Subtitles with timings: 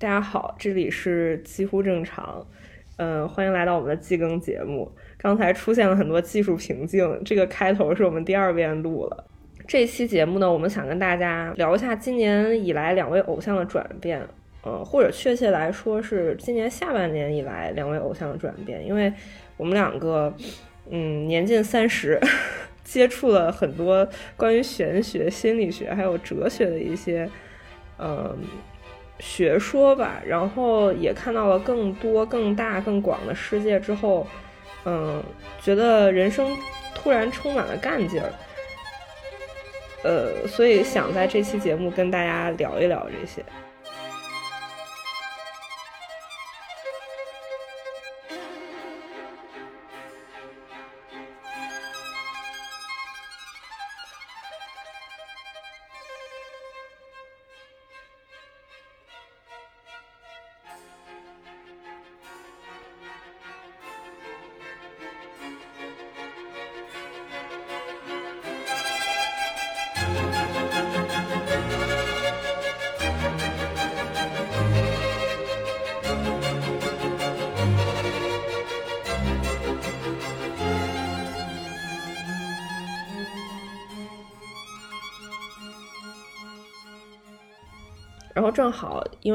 [0.00, 2.46] 大家好，这里是几乎正常，
[2.96, 4.90] 嗯，欢迎来到我们的季更节目。
[5.18, 9.26] 刚才出现了很多技术瓶颈，这个开头是我们第二遍录了。
[9.68, 14.26] 这期节目呢，我们想跟大家聊一下今年以来两位偶像的转变，
[14.62, 19.12] 呃，或者确切来说是今年下半年以来两位偶像的转变，因为
[19.58, 20.34] 我们两个，
[20.88, 22.18] 嗯，年近三十，
[22.82, 27.28] 接触了很多关于玄学、心理学还有哲学的一些，
[27.98, 28.34] 嗯。
[29.20, 34.26] 学说吧，然后也看到了更多、更大、更广的世界之后，
[34.84, 35.22] 嗯，
[35.62, 36.56] 觉得人生
[36.94, 38.32] 突然充满了干劲儿，
[40.02, 43.44] 呃，所以想在这期节目跟大家聊一聊这些。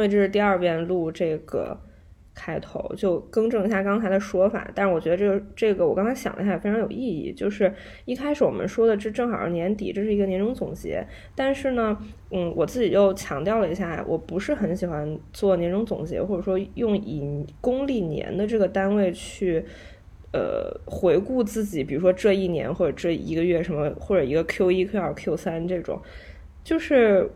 [0.07, 1.77] 这是第二遍录这个
[2.33, 4.69] 开头，就更正一下刚才的说法。
[4.75, 7.31] 但是我觉得这个这个我刚才想了一下也，非常有意义。
[7.31, 11.05] 就是一开始我们说的这正好是年底，这是一个年终总结。
[11.33, 11.97] 但是呢，
[12.31, 19.63] 嗯，我自己又强调了一下，我不是很喜欢做年终总结，或者说用以公历年的这个单位去
[20.33, 26.01] 呃回顾自己，比如说这一年或者这一个月什么，或者一个 Q 一、Q 二、Q 三这种，
[26.65, 27.31] 就是。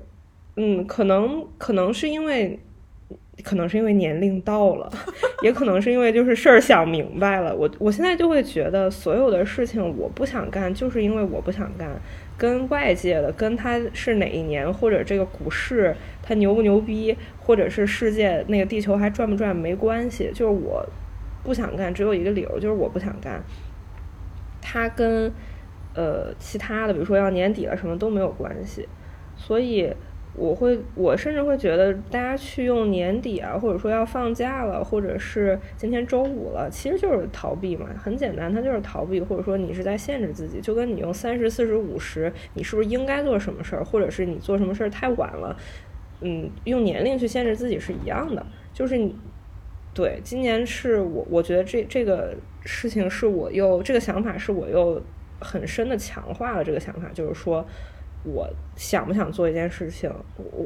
[0.55, 2.59] 嗯，可能可能是因为，
[3.44, 4.91] 可能是因为年龄到了，
[5.41, 7.56] 也可能是因为就是事儿想明白了。
[7.56, 11.90] 我我现在就会觉得，所有的事情我不想干，就是因为我不想干，
[12.38, 20.85] 跟外界的，跟他是哪一年，或者这个股市它牛不牛逼，或者是世界那个地球还转不转没关系，就是我
[21.41, 23.41] 不想干，只有一个理由，就是我不想干。
[24.62, 25.31] 它跟
[25.95, 28.90] 呃其他的，比如说要年底了什么都没有关系，
[29.38, 29.94] 所以。
[30.35, 45.57] 我会，我甚至会觉得，大家去用年底啊，或者说要放假了，或者是今天周五了，其实就是逃避嘛，很简单，它就是逃避，或者说你是在限制自己，就跟你用三十、四十、五十，你是不是应该做什么事儿，或者是你做什么事儿太晚了，
[46.22, 49.13] 嗯，用年龄去限制自己是一样的，就是你，
[49.94, 55.01] 对，今年是我，我觉得这这个事情是我又这个想法是我又
[55.41, 57.66] 很深的强化了这个想法，就是说。
[58.24, 60.12] 我想不想做一件事情，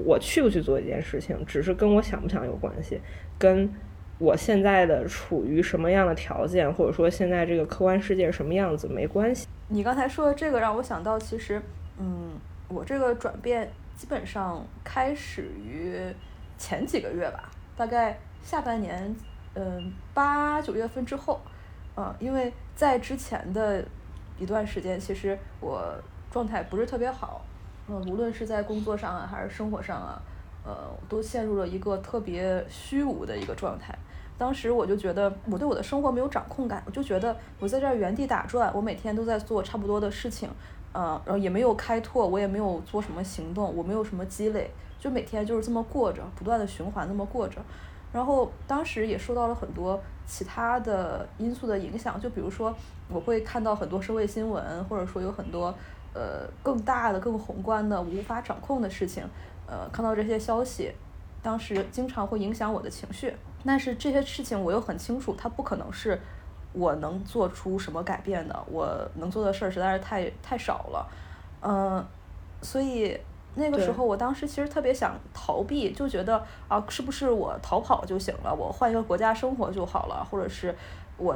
[0.05, 2.99] 我去不去做一件事情，只是跟我想不想有关系，
[3.37, 3.69] 跟
[4.17, 9.47] 我现在的处于什么样的条件，或者说现在这个客观世界什么样子没关系。
[9.67, 11.61] 你刚才说的这个让我想到，其实，
[11.99, 12.31] 嗯，
[12.67, 15.95] 我这个转变基本上开始于
[16.57, 19.15] 前几个月吧，大概下半年，
[19.53, 21.39] 嗯，八九月份之后，
[21.95, 23.85] 嗯，因为在之前的
[24.39, 25.95] 一段时间，其实我。
[26.33, 27.45] 状态不是特别好，
[27.87, 30.19] 嗯，无论是在工作上啊，还是生活上啊，
[30.65, 33.95] 呃，都陷入了一个特别虚无的一个状态。
[34.35, 40.49] 当时我就觉得我对我的生活没有掌控感，我就觉得我在这儿原地打转，我每天都在做差不多的事情，
[40.95, 47.61] 嗯，然后也没有开拓，我也没有做什么行动，我没有什么积累，就每天就是这么过着，不断的循环那么过着。
[48.11, 52.75] 然后当时也受到了很多其他的因素的影响，就比如说
[53.07, 55.71] 我会看到很多社会新闻，或者说有很多。
[56.13, 59.27] 呃，更大的、更宏观的、无法掌控的事情，
[59.65, 60.93] 呃，看到这些消息，
[61.41, 63.33] 当时经常会影响我的情绪。
[63.65, 66.19] 但是这些事情我又很清楚，它不可能是
[66.73, 68.63] 我能做出什么改变的。
[68.69, 71.07] 我能做的事儿实在是太太少了，
[71.61, 72.05] 嗯，
[72.61, 73.19] 所以
[73.55, 78.53] 那个时候，我当时其实特别想逃避，就觉得啊，是不是我逃跑就行了？
[78.53, 80.75] 我换一个国家生活就好了，或者是
[81.17, 81.35] 我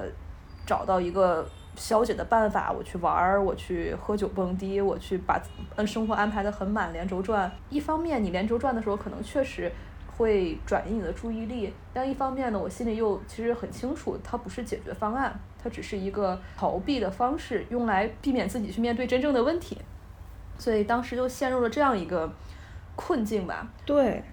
[0.68, 1.44] 找到一个。
[1.78, 5.40] 消解的办法，我去玩儿，我去喝酒蹦迪，我去把
[5.76, 7.50] 嗯生活安排的很满，连轴转。
[7.70, 9.72] 一方面，你连轴转的时候，可能确实
[10.18, 19.78] 会转移你的注意力；但一方面呢，我心里又其实很清楚，它不是解决方案，它只是一个逃避的方式，用来避免自己去面对真正的问题。
[20.58, 22.34] 所以当时就陷入了这样一个
[22.96, 23.68] 困境吧。
[23.86, 24.24] 对，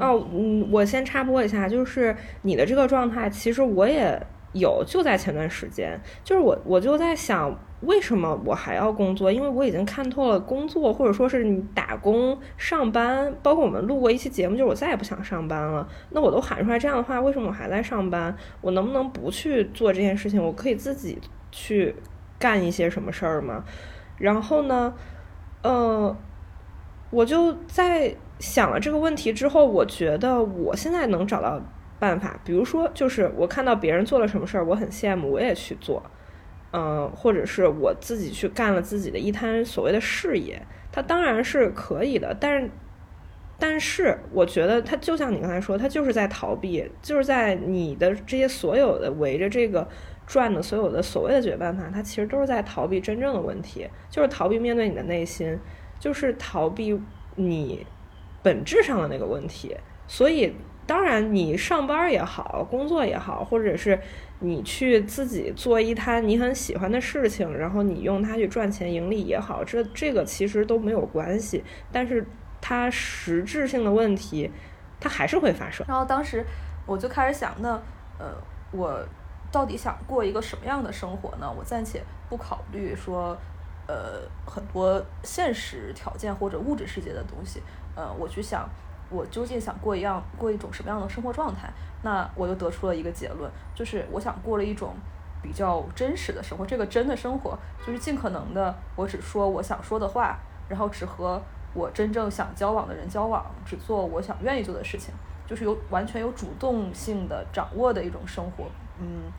[0.00, 4.20] 哦，嗯，我先插播一下，就是你的这个状态，其实我也。
[4.52, 9.30] 有，就在前段时间，就是我我就在想，为什么我还要工作？
[9.30, 15.88] 因为我已经看透了工作，或者说是你打工上班，包括我们录过一期节目，就是我再也不想上班了。
[16.10, 18.36] 那我都喊出来这样的话，为什么我还在上班？
[18.60, 20.42] 我能不能不去做这件事情？
[20.42, 21.16] 我可以自己
[21.52, 21.94] 去
[22.38, 23.62] 干一些什么事儿吗？
[24.18, 24.92] 然后呢，
[25.62, 26.16] 呃，
[27.10, 31.60] 我就在想了这个问题之后，我觉得我现在能找到。
[32.00, 36.02] 办法，比如说，就是我看到别人做了什么事儿，我很羡慕，我也去做，
[36.72, 40.60] 嗯，或者是我自己去干了自己的一摊所谓的事业，
[40.90, 42.70] 它当然是可以的，但是，
[43.58, 49.86] 但是我觉得它就像你刚才说，它就是在逃避，就是在你的这些所有的围着这个
[50.26, 55.58] 转的所有的所谓的解决办法，它其实都是在逃避真正的问题，就是逃避面对你的内心，
[55.98, 56.98] 就是逃避
[57.36, 57.86] 你
[58.42, 59.76] 本质上的那个问题，
[60.08, 60.54] 所以。
[60.86, 63.96] 当然，你上班也好，工作也好，或者是
[64.40, 71.62] 你去自己做一摊你很喜欢的事情，然后你用它去赚钱盈利也好，这这个其实都没有关系。
[71.92, 72.26] 但是
[72.60, 74.50] 它实质性的问题，
[74.98, 75.86] 它还是会发生。
[75.88, 76.44] 然后当时
[76.86, 77.80] 我就开始想，那
[78.18, 78.34] 呃，
[78.72, 79.06] 我
[79.52, 81.48] 到底想过一个什么样的生活呢？
[81.56, 83.38] 我暂且不考虑说，
[83.86, 87.62] 呃，很多现实条件或者物质世界的东西，
[87.94, 88.68] 呃，我去想。
[89.10, 91.68] 我究竟想过一样过一种什么样的生活状态？
[92.02, 94.94] 那我就得出了一个结论，就是我想过了一种
[95.42, 96.64] 比较真实的生活。
[96.64, 101.42] 这个真的生活，就是尽可能的，我只说我想说的话，然后只和
[101.74, 105.12] 我真正想交往的人交往，只做我想愿意做的事情，
[105.46, 108.64] 就是有完全有主动性的掌握的一种生活。
[109.00, 109.30] 嗯，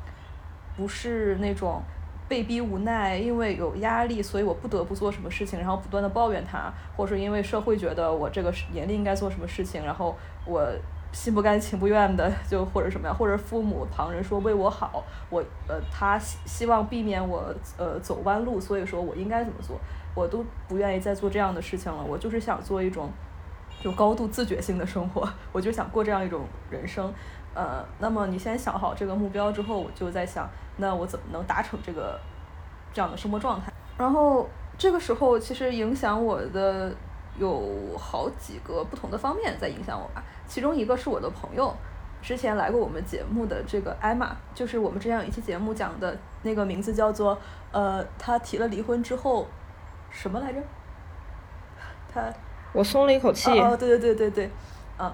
[0.75, 1.81] 不是那种。
[2.31, 10.65] 被逼无奈，因为有压力，所以我不得不做什么事情，然后不断的抱怨他，或者说因为社会觉得我这个年龄应该做什么事情，然后我
[11.11, 19.77] 心不甘情不愿的就或者什么呀，或者父母旁人说为我好，我呃他希希望避免我呃走弯路，所以说我应该怎么做，
[20.15, 23.09] 我都不愿意再做这样的事情了，我就是想做一种
[23.83, 27.13] 有高度自觉性的生活，我就想过这样一种人生。
[27.53, 32.17] 呃，那么你先想好这个目标之后，我就在想，那我怎么能达成这个
[32.93, 33.71] 这样的生活状态？
[33.97, 36.93] 然后这个时候，其实影响我的
[37.37, 40.23] 有好几个不同的方面在影响我吧。
[40.47, 41.75] 其中一个是我的朋友，
[42.21, 47.37] 之前来过我们节目的这个艾玛，就是我们之前有一期节目讲的那个名字叫做
[47.73, 49.45] 呃，他提了离婚之后
[50.09, 50.59] 什么来着？
[52.13, 52.21] 他
[52.71, 53.51] 我松了一口气。
[53.59, 54.51] 哦，对对对对对，
[54.97, 55.11] 嗯，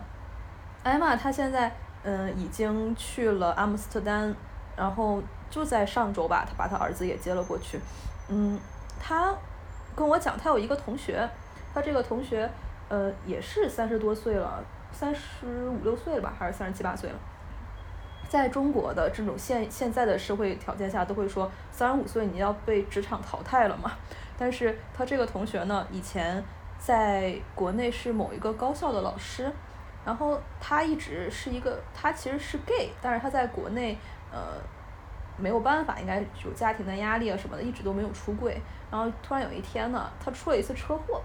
[0.83, 1.75] 艾玛她现在。
[2.09, 4.33] 嗯，已经去了阿姆斯特丹，
[4.77, 7.77] 然后就在上周吧，他把他儿子也接了过去。
[8.29, 8.57] 嗯，
[8.97, 9.35] 他
[9.93, 11.29] 跟我讲，他有一个同学，
[11.73, 12.49] 他这个同学
[12.87, 14.63] 呃也是三十多岁了，
[14.93, 17.15] 三十五六岁了吧，还是三十七八岁了。
[18.29, 23.91] 在中国的这种现现在的社会条件下，都会说三十五岁你要被职场淘汰了嘛。
[24.37, 26.41] 但是他这个同学呢，以前
[26.79, 29.51] 在国内是某一个高校的老师。
[30.07, 33.97] 然后他一直是一个，他其实是 gay，但是他在国内，
[34.31, 34.53] 呃，
[35.35, 38.57] 没有办法，应该有家庭的压力啊什么的，一直都没有出柜。
[38.89, 41.21] 然后突然有一天呢，他出了一次车祸，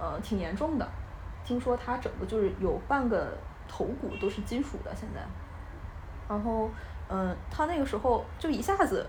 [0.00, 0.84] 呃，挺严重的，
[1.44, 3.28] 听说他整个就是有半个
[3.68, 5.20] 头骨都是金属的现在。
[6.28, 6.68] 然后，
[7.08, 9.06] 嗯，他那个时候就一下子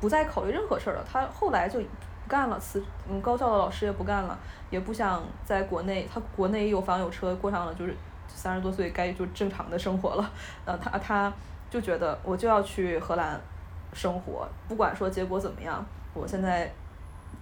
[0.00, 4.38] 不再考虑任何事儿了，他后来就不干了，辞嗯高校的老师也不干了，
[4.70, 7.92] 也不想在国内，他国内有房有车，过上了就是。
[8.28, 10.30] 三十多岁该就正常的生活了，
[10.64, 11.32] 呃，他他
[11.70, 13.40] 就觉得我就要去荷兰
[13.92, 16.72] 生活，不管说结果怎么样，我现在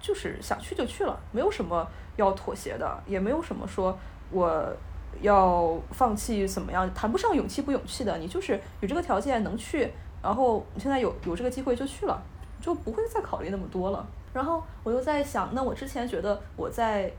[0.00, 1.86] 就是想去就去了，没有什么
[2.16, 3.96] 要妥协的，也没有什么说
[4.30, 4.72] 我
[5.20, 9.90] 要放弃怎么样，谈不上勇气不勇气的，你就是有这个条件能去，
[10.22, 12.22] 然后你现在有有这个机会就去了，
[12.60, 14.06] 就不会再考虑那么多了。
[14.32, 17.12] 然后我又在想，那我之前觉得我在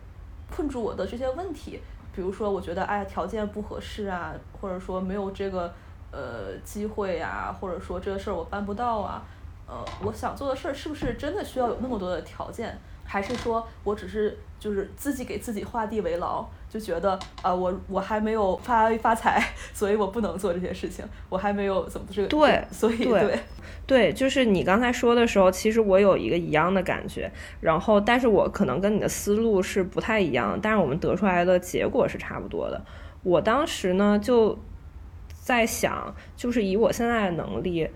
[0.54, 1.80] 困住我的这些问题。
[2.16, 5.74] 比如说，我觉得哎，条件不合适啊，或者说没有这个
[6.12, 9.22] 呃机会呀，或者说这个事儿我办不到啊，
[9.68, 12.78] 呃，我想做的事儿是不是真的需要有那么多的条件？
[13.04, 16.44] 还是说我只是就是自己给自己画地为牢，
[16.76, 19.42] 就觉得啊，我我还没有发发财，
[19.74, 23.40] 所以我不能做这些事情，我还没有怎么这个对，所以对。
[23.88, 32.84] 对，就是你刚才说的时候，其实我有一个一样的感觉，然后，但是我可能跟你的思路是不太一样，但是我们得出来的结果是差不多的。
[33.24, 34.58] 我当时呢就
[35.30, 37.88] 在想，就是以我现在的能力，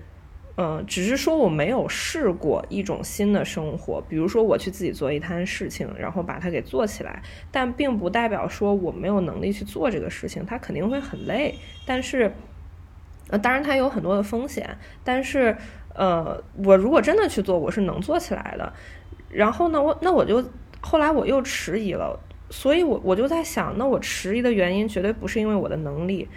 [0.59, 12.33] 嗯，只是说我没有试过一种新的生活，比如说我去自己做一摊事情，然后把它给做起来，但并不代表说我没有能力去做这个事情，它肯定会很累，但是。
[13.31, 15.55] 呃，当然它有很多的风险，但是
[15.93, 18.73] 呃，我如果真的去做，我是能做起来的。
[19.29, 20.43] 然后呢，我那我就
[20.81, 26.27] 后来我又迟疑了，所以我我就在想，那我迟疑的原因绝对不是因为我的能力，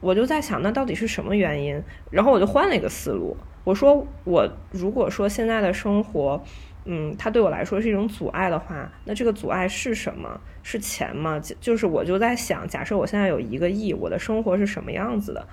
[0.00, 1.80] 我就在想，那到底是什么原因？
[2.10, 6.42] 然后我就换了一个思路，我说我如果说现在的生活。
[6.84, 10.40] 嗯，它对我来说是一种阻碍的话，那这个阻碍是什么？
[10.64, 11.40] 是钱吗？
[11.60, 15.46] 就是我就在想，假设我现在有一个亿，我的生活是什么样子的？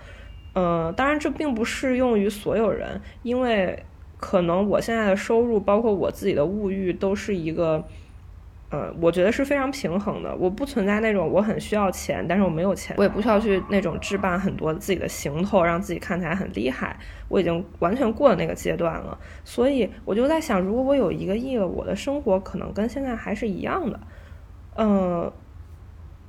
[0.53, 3.85] 呃，当然这并不适用于所有人，因为
[4.17, 7.85] 可能我现在的收入，包括我自己的物欲，都是一个。
[8.71, 10.35] 呃，我觉得是非常平衡的。
[10.35, 16.95] 我不存在那种我很需要钱，但是我没有钱，我也不需要去那种置办很多自己的行头，让自己看起来很厉害。
[17.29, 23.99] 我已经完全过了那个阶段了，所以我就在想，如果我有一个亿了，我的生活可能跟现在还是一样的。
[24.75, 25.33] 呃，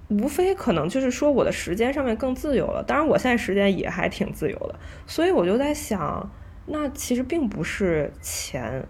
[0.09, 2.83] 无非可能就是说我的时间上面更自由了。
[2.83, 4.75] 当然，我现在时间也还挺自由的，
[5.07, 6.31] 所以我就在想，
[6.65, 8.83] 那其实并不是钱。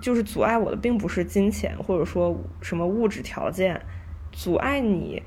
[0.00, 3.80] 就是阻碍我的，并不是金钱，或者说什么物质条件，
[4.32, 5.22] 阻碍你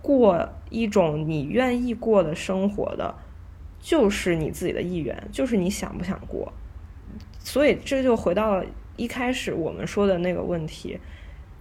[0.00, 3.14] 过一种你愿意过的生活的，
[3.80, 6.52] 就是你自己的意愿，就是你想不想过。
[7.38, 8.64] 所以这就回到了
[8.96, 10.98] 一开始我们说的那个问题，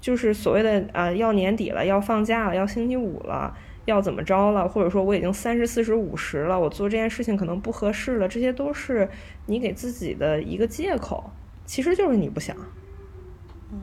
[0.01, 9.09] 就是所谓的啊，要年底了，要放假了，要星期五了，要怎么着了，或者说我已经三十四十五十了，我做这件事情可能不合适了，这些都是
[9.45, 11.31] 你给自己的一个借口。
[11.67, 12.55] 其实就是你不想。
[13.69, 13.79] 嗯，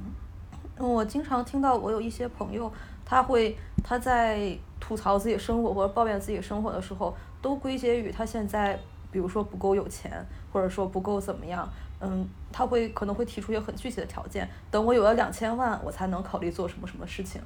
[0.79, 2.73] 我经常听到我有一些朋友，
[3.05, 8.76] 他会他在吐槽自己生活或者抱怨自己生活的时候，都归结于他现在，
[9.12, 11.69] 比如说不够有钱，或者说不够怎么样。
[12.00, 17.41] 嗯，他会可能会提出一些很具体的条件，等我有了两千万，我才能考虑做什么什么事情。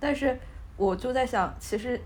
[0.00, 0.38] 但是
[0.76, 2.00] 我就在想，其实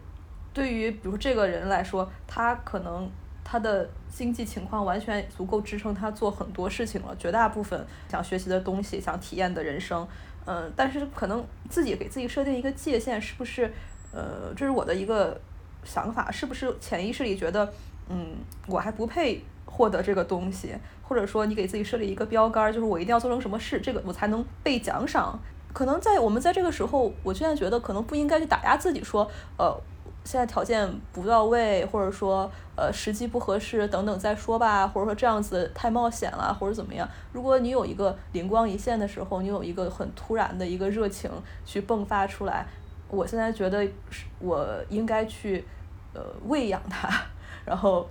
[0.53, 3.11] 对于比如这个人来说，他可能。
[3.53, 10.09] 他的经济情况完全足够支撑他做很多事情了，绝大部分想学习的东西、想体验的人生，
[10.47, 13.71] 嗯，但是可能自己给自己设定一个界限，是不是？
[14.11, 15.39] 呃，这是我的一个
[15.85, 17.71] 想法，是不是潜意识里觉得，
[18.09, 25.39] 嗯，我还不配获得这个东西，或者说你给自己设立一个标杆，就是我一定要做成什么事，这个我才能被奖赏。
[25.75, 29.79] 可能在我们在这个时候，我现在觉得可能不应该去打压自己，说，呃。
[30.25, 37.09] 现在条件不到位，或者说呃时机不合适等等再说吧，或者说这样子太冒险了，或者怎么样？
[37.33, 41.31] 如果你有一个灵光一现的时候，你有一个很突然的一个热情
[41.65, 42.67] 去迸发出来，
[43.09, 45.65] 我现在觉得是我应该去
[46.15, 47.09] 呃喂养它，
[47.65, 48.09] 然后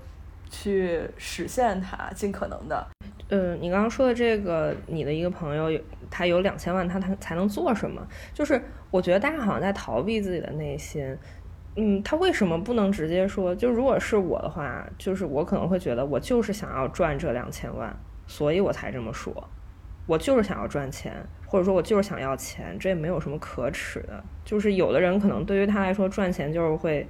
[0.49, 2.87] 去实现它，尽可能的。
[3.29, 8.05] 嗯，你刚刚说的这个，你的一个朋友他有两千万，他他才能做什么？
[8.33, 11.17] 就是我觉得大家好像在逃避自己的内心。
[11.77, 13.55] 嗯，他为什么不能直接说？
[13.55, 17.97] 就如果是我的话，就是我可能会觉得，我就是想要赚这两千万，
[18.27, 19.49] 所以我才这么说。
[20.05, 21.13] 我就是想要赚钱，
[21.45, 24.21] 或者说我就是想要钱，这也没有什么可耻的。
[24.43, 27.07] 就是有的人可能对于他来说，赚钱就是会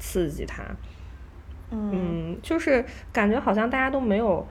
[0.00, 0.64] 刺激他。
[1.70, 4.44] 嗯，就是感觉好像大家都没有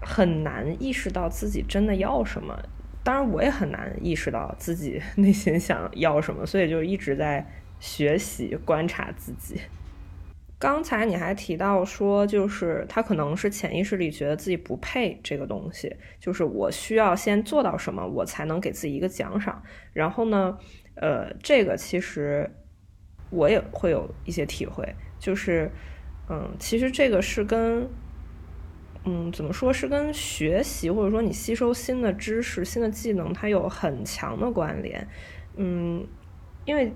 [0.00, 2.56] 很难意识到自己真的要什么。
[3.02, 7.44] 当然，我也很难意识到自己 内心想要什么，所以就一直在。
[7.80, 9.60] 学习观察自己。
[10.58, 19.62] 刚才你还提到说，就是他可能是潜意识里觉得自己不配这个东西，就是我需要先做到什么，我才能给自己一个奖赏。
[19.94, 20.58] 然后呢，
[20.96, 22.54] 呃，这个其实
[23.30, 25.70] 我也会有一些体会，就是，
[26.28, 27.88] 嗯，其实这个是跟，
[29.06, 35.08] 嗯，怎么说是跟学习或者说你吸收新的知识、新的技能，它有很强的关联。
[35.56, 36.06] 嗯，
[36.66, 36.92] 因为。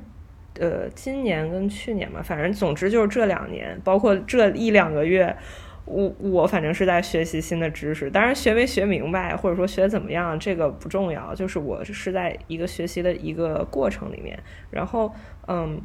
[0.60, 5.36] 呃，今年跟去年嘛，反正总之就是这两年，包括这一两个月，
[5.84, 8.10] 我我反正是在学习新的知识。
[8.10, 14.38] 当然，学没学明白，或者说学怎么样，这个不重要，就是我是在一个学习的一个过程里面。
[14.70, 15.12] 然后，
[15.48, 15.80] 嗯，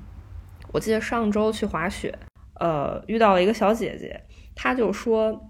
[0.71, 2.13] 我记得上周去滑雪，
[2.59, 4.21] 呃，遇到了一个小姐姐，
[4.55, 5.45] 她就说。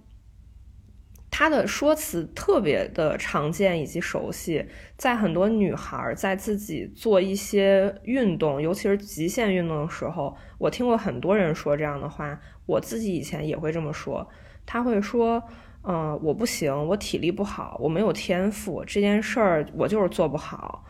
[1.32, 4.66] 他的说辞特别的常见以及熟悉，
[4.98, 12.40] 在很多女孩在自己做一些运动，尤其是极限运动的时候，我听过很多人说这样的话。
[12.66, 14.28] 我自己以前也会这么说，
[14.66, 15.42] 他会说
[15.84, 20.84] ：“嗯，我不行，我体力不好，我没有天赋，这件事儿我就是做不好。”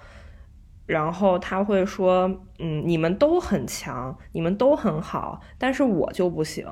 [0.86, 2.30] 然后他会说
[2.60, 6.66] ：“嗯，你们都很强，你们都很好，但是我就不行。”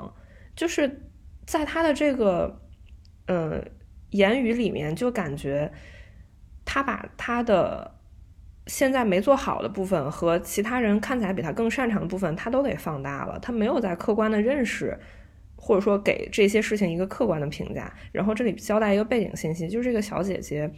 [0.55, 1.11] 就是
[1.45, 2.61] 在他的这个。
[3.27, 3.63] 嗯，
[4.09, 5.71] 言语里面就感觉
[6.65, 7.95] 他把他的
[8.67, 13.39] 现在没做好的部分和其他人看起来比他更擅长的部分，他都给放大了。
[13.39, 14.97] 他没有在客观的认识
[15.55, 17.93] 或者说给这些事情一个客观的评价。
[18.11, 20.69] 然后这里交代一个背景信息，就是这个小姐姐，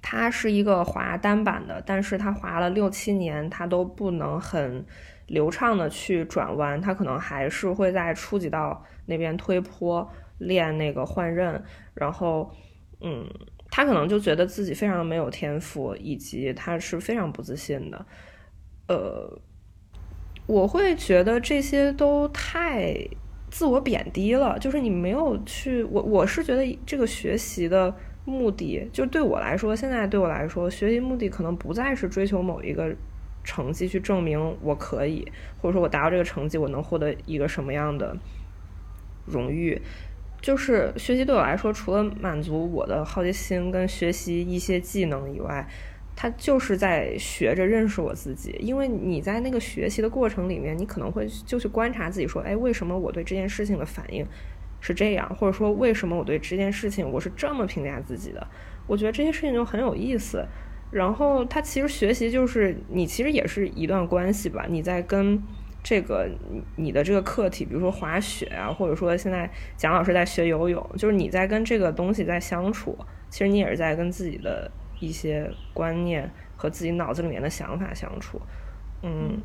[0.00, 4.84] 她是一个滑单板的，但是她滑了六七年，她都不能很
[5.26, 10.08] 流畅的去转弯，她可能还是会在初级道那边推坡
[10.46, 11.62] 练那个换刃，
[11.94, 12.50] 然后
[13.00, 13.26] 嗯。
[13.74, 18.04] 他可能就觉得自己非常没有天赋，以及他是非常不自信的。
[18.86, 19.40] 呃，
[20.46, 22.94] 我会觉得这些都太
[23.50, 24.58] 自我贬低了。
[24.58, 27.96] 就是你没有去，我我是觉得这个学习的
[28.26, 32.94] 目的，就对我来说，现在对我来说，学习目的可能不再是追求某一个
[33.42, 35.26] 成绩去证明我可以，
[35.62, 38.14] 或者说我达到这个成绩，我能获得一个什么样的
[39.24, 39.80] 荣誉。
[40.42, 45.64] 就是学习对我来说，除了满足我的好奇心跟学习一些技能以外，
[46.16, 48.56] 它就是在学着认识我自己。
[48.58, 54.26] 因为你在那个学习的过程里面，你可能会就去观察自己，说，哎，为什么我对这件事情的反应
[54.80, 55.32] 是这样？
[55.36, 58.44] 或者说，为什么我对这件事情我是这么评价自己的？
[58.88, 60.44] 我觉得这些事情就很有意思。
[60.90, 65.40] 然后，它其实学习就是你其实也是一段关系吧，你在跟。
[65.82, 66.30] 这个
[66.76, 72.96] 你的这个课题，比如说滑雪啊，或者说现在蒋老师在学游泳，就是你在跟这个东西在相处，
[73.28, 74.70] 其实你也是在跟自己的
[75.00, 78.40] 一些观念和自己脑子里面的想法相处。
[79.02, 79.40] 嗯，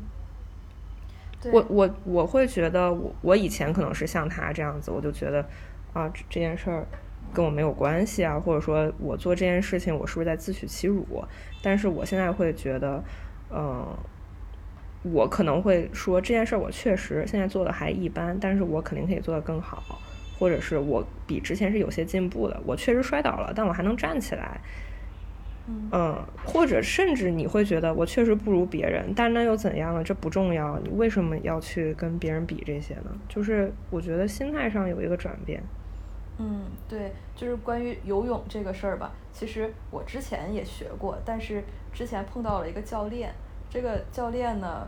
[1.52, 5.44] 我我我会觉得，我我以前可能是像他这样子，我就觉得
[5.92, 6.86] 啊这件事儿
[7.34, 11.04] 跟我没有关系啊，或者说我做这件事情我是不是在自取其辱？
[11.60, 13.02] 但是我现在会觉得，
[13.50, 13.84] 嗯。
[15.02, 20.00] 我可能会说这件事儿，我确实现在做的还一般，但是我肯定可以做得更好，
[20.38, 22.60] 或者是我比之前是有些进步的。
[22.66, 24.60] 我确实摔倒了，但我还能站起来。
[25.92, 30.02] 嗯，或者甚至你会觉得我确实不如别人，但那又怎样呢？
[30.02, 33.10] 这不重要，你为什么要去跟别人比这些呢？
[33.28, 35.62] 就是我觉得心态上有一个转变。
[36.38, 39.12] 嗯，对，就是关于游泳这个事儿吧。
[39.32, 41.62] 其实我之前也学过，但是
[41.92, 43.32] 之前碰到了一个教练。
[43.70, 44.86] 这个教练呢，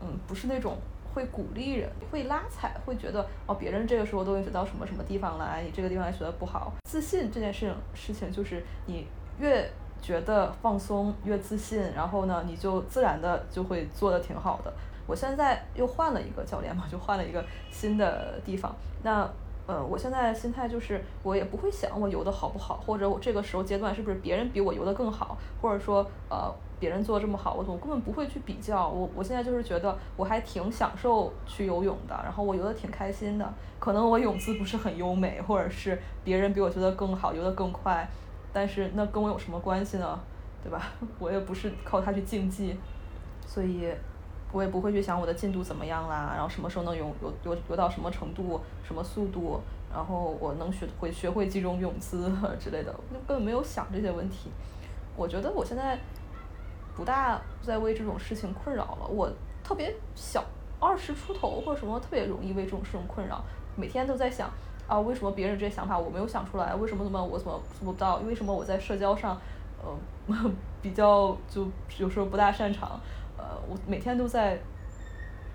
[0.00, 0.76] 嗯，不是那种
[1.12, 6.72] 会鼓励人、会拉踩、会觉得哦，别人这个时候都会学到什么什么地方来，你这个地方学的不好。
[6.84, 9.06] 自信这件事情，事情就是你
[9.38, 14.72] 越觉得放松，越自信，然后呢，你就自然的就会做的挺好的。
[15.06, 18.74] 我现在又换了一个教练嘛，就换了一个新的地方。
[19.02, 19.28] 那
[19.66, 26.54] 呃，我现在心态就是，我也不会想我游的好不好，或者我这个时候阶段是不是别人比我游的更好，或者说呃。
[26.80, 28.88] 别人做这么好，我我根本不会去比较。
[28.88, 33.52] 我我现在就是觉得我还挺享受去游泳的，然后我游的挺开心的。
[33.78, 38.08] 可能我泳姿不是很优美，或者是别人比我游得更好，游的更快，
[38.52, 40.18] 但是那跟我有什么关系呢？
[40.62, 40.92] 对吧？
[41.18, 42.76] 我也不是靠它去竞技，
[43.46, 43.88] 所以
[44.52, 49.60] 我也不会去想我的进度怎么样啦，然后什么时候能游游游游到什么程度、什么速度，
[49.92, 54.50] 然后我能学会学会几种泳姿 之类的，就根本没有想这些问题。
[55.16, 55.98] 我觉得我现在。
[56.98, 59.06] 不大再为这种事情困扰了。
[59.06, 59.30] 我
[59.62, 60.44] 特别小，
[60.80, 63.40] 二十出头或者什么，特别容易为这种事情困扰。
[63.76, 64.50] 每天都在想
[64.88, 66.74] 啊，为什么别人这些想法我没有想出来？
[66.74, 68.16] 为什么怎么我怎么做不到？
[68.26, 69.40] 为什么我在社交上，
[69.80, 69.96] 呃，
[70.82, 72.98] 比较就有时候不大擅长？
[73.36, 74.58] 呃，我每天都在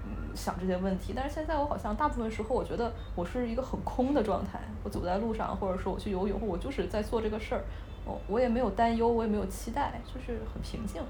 [0.06, 1.12] 嗯想这些问题。
[1.14, 4.62] 但是现在我好像大部分时候，我觉得我是一个很空的状态。
[4.82, 7.64] 我走在路上，或者说我去游泳，或我就是在做这个事儿。
[8.06, 11.02] 我我也没有担忧，我也没有期待，就是很平静。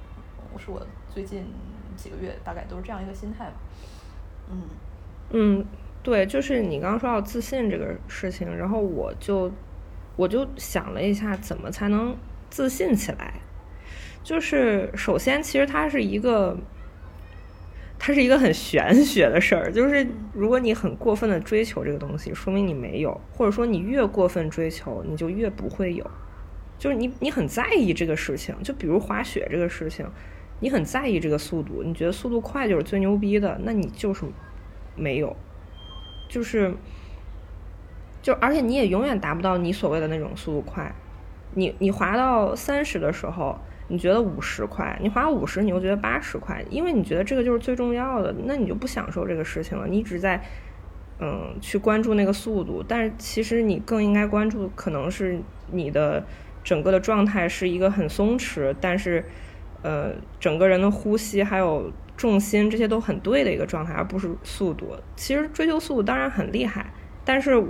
[0.57, 1.45] 是我最近
[1.95, 3.53] 几个月大概都是这样一个心态吧，
[4.51, 4.61] 嗯
[5.31, 5.65] 嗯，
[6.01, 9.51] 对，就是你刚刚说到自信这个事情，然后我就
[10.15, 12.15] 我就想了一下，怎么才能
[12.49, 13.33] 自信起来？
[14.23, 16.57] 就是首先，其实它是一个，
[17.99, 26.09] 它是一个很玄学的事儿，就是如果你很过分的追求这个东西，说明你没有；或者说你越过分追求，你就越不会有。
[26.77, 30.05] 就是你你很在意这个事情，就比如滑雪这个事情。
[30.63, 34.23] 你很在意这个速度，你觉得速度快就是最牛逼的，那你就是
[34.95, 35.35] 没有，
[36.29, 36.73] 就是，
[38.21, 40.95] 就而且你也永远达不到你所谓的那种速度快。
[41.53, 49.85] 你你滑到三十的时候，你觉得五十快；你滑五十，你又觉得八十快，因为你觉得这个就是最重要的，那你就不享受这个事情了。
[49.85, 50.41] 你一直在
[51.19, 56.23] 嗯去关注那个速度，但是其实你更应该关注可能是你的
[56.63, 59.25] 整个的状态是一个很松弛，但是。
[59.83, 64.95] 呃，整个人的呼吸还有重心这些都很对的一个状态，而不是速度。
[65.15, 66.91] 其实追求速度当然很厉害，
[67.23, 67.63] 但是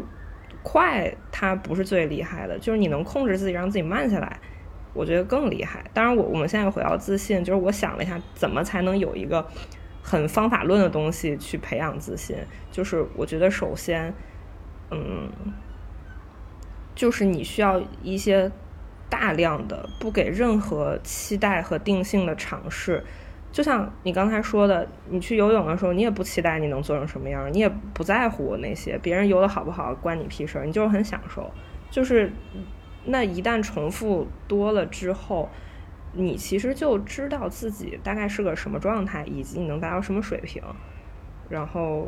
[0.61, 4.39] 快它不是最厉害的，就是你能控制自己让自己慢下来，
[4.93, 5.83] 我觉得更厉害。
[5.93, 9.45] 当然，我我们现在回到自信，就是我想了一下，怎么才能有一个
[10.01, 12.37] 很方法论的东西去培养自信。
[12.71, 14.13] 就是我觉得首先，
[14.91, 15.29] 嗯，
[16.93, 18.51] 就是你需要一些
[19.13, 23.03] 大量的不给任何期待和定性的尝试。
[23.51, 31.51] 就像你刚才说的，你去游泳的时候，你也不期待你能做成什么样，你也不在乎那些别人游的好不好，关你屁事儿，你就是很享受。
[31.91, 32.31] 就是
[33.05, 35.47] 那一旦重复多了之后，
[36.13, 40.63] 你其实就知道自己大概是个什么状态，以及你能达到什么水平。
[41.47, 42.07] 然后，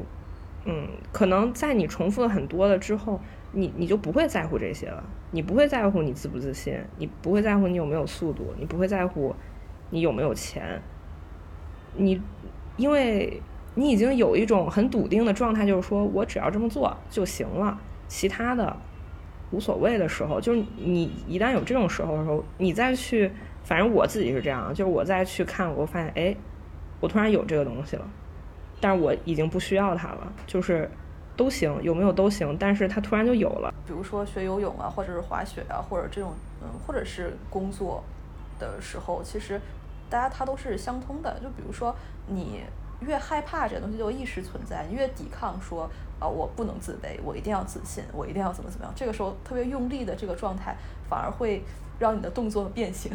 [0.66, 3.22] 嗯，可能在你重复了很多了之后，
[3.58, 9.34] 你你就不会在乎这些了，你不会在乎你自不自信，你不会在乎你有没有速度，你不会在乎
[9.90, 10.82] 你有没有钱。
[11.96, 12.22] 你，
[12.76, 13.42] 因为
[13.74, 18.76] 你已经有一种很笃定的状态，就是说我只要这么做就行了，其他的
[19.52, 23.32] 无所谓的时候，就是你一旦有这种时候的时候，你再去，
[23.64, 26.36] 反正我自己是这样，就是我再去看，我发现，哎，
[27.00, 28.06] 我突然有这个东西了，
[28.82, 30.92] 但是我已经不需要它了，就是
[31.36, 33.74] 都行，有没有都行，但是它突然就有了。
[33.86, 38.04] 比如说学游泳啊，或者是滑雪啊，或者这种，嗯，或者是工作
[38.60, 39.60] 的时候，其实。
[40.08, 41.94] 大家它都是相通的，就比如说
[42.28, 42.62] 你
[43.00, 50.76] 越害怕这个东西就一直存在，你越抵抗说啊我不能自卑，我一定要自信，我一定要怎么怎么样，这个时候特别用力的这个状态
[51.10, 51.64] 反而会
[51.98, 53.12] 让你的动作变形。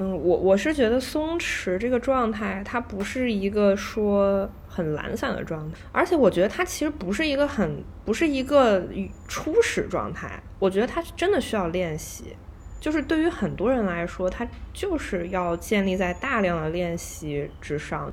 [0.00, 8.82] 嗯，我我是觉得松弛这个状态它不是一个说很懒散的状态，而且我觉得它其实不是一个很不是一个
[9.28, 12.34] 初始状态，我觉得它真的需要练习。
[12.80, 18.10] 就是对于很多人来说，它就是要建立在大量的练习之上。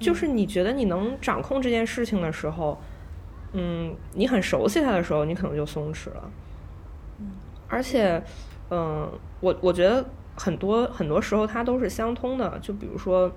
[0.00, 2.76] 就是你觉得你能掌控这件事情的时候，
[3.52, 6.28] 嗯，你很熟悉它的时候，你可能就松弛了。
[7.68, 8.20] 而且，
[8.70, 10.04] 嗯，我我觉得
[10.36, 12.58] 很多很多时候它都是相通的。
[12.60, 13.30] 就比如说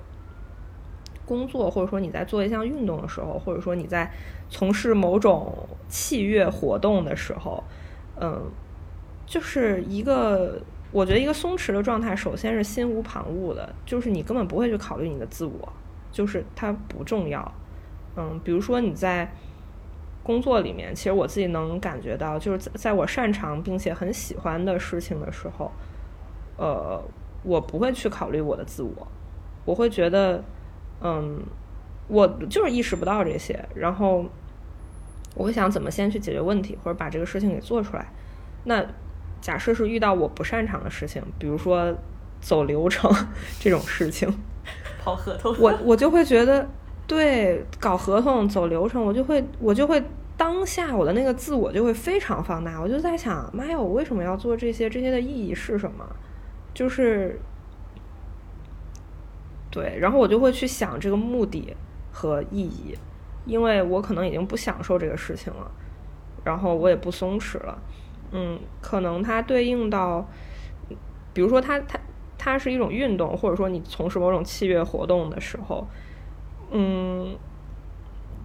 [1.26, 4.12] 工作，或者说你在做一项运动的时候，或者说你在
[4.50, 7.64] 从事某种器乐活动的时候，
[8.20, 8.50] 嗯。
[9.30, 10.58] 就是一个，
[10.90, 15.74] 我觉得一个松弛的状态，首先是心无旁骛的，就是你根本不会去考虑你的自我，
[16.14, 17.54] 就是它不重要。
[18.16, 19.30] 嗯，比如说你在
[20.24, 25.70] 工作里面，其实我自己能感觉到，就是在在我擅长并且很喜欢的事情的时候，
[26.58, 27.02] 呃，
[27.44, 29.08] 我不会去考虑我的自我，
[29.66, 30.44] 我会觉得，
[31.02, 31.42] 嗯，
[32.08, 34.26] 我就是意识不到这些，然后
[35.36, 38.12] 我会想怎么先去解决问题，或者把这个事情给做出来，
[38.66, 38.86] 那。
[39.40, 41.96] 假设是遇到我不擅长的事情，比如说
[42.42, 43.10] 走流程
[43.60, 44.28] 这种事情，
[45.00, 46.68] 跑合同，我我就会觉得，
[47.06, 50.04] 对，搞合同走流程，我就会我就会
[50.36, 54.90] 当下我的那个自我就会非常放大，我就在想，妈呀，我为什么要做这些？
[54.90, 56.04] 这些的意义是什么？
[56.78, 57.40] 就是
[59.72, 61.76] 对，然后我就会去想这个目的
[62.12, 62.96] 和意义，
[63.48, 65.72] 因为我可能已经不享受这个事情了，
[66.44, 67.82] 然后我也不松弛了。
[68.32, 70.24] 嗯，可能它对应到，
[71.34, 72.00] 比如说它它
[72.38, 75.88] 它是一种运动，或者说你从事某种器乐活动的时候，
[76.70, 77.36] 嗯，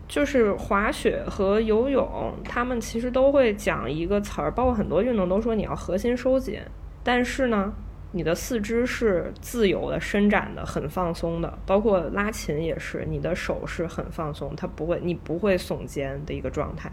[0.09, 6.59] 就是滑雪和游泳，他们其实都会讲一个词儿，包括很多运动都说你要核心收紧，
[7.05, 7.75] 但是呢，
[8.13, 16.91] 你的四肢是自由的伸展的，很放松的，包括拉琴也是，你的手是很放松，它不会，你不会耸肩的一个状态，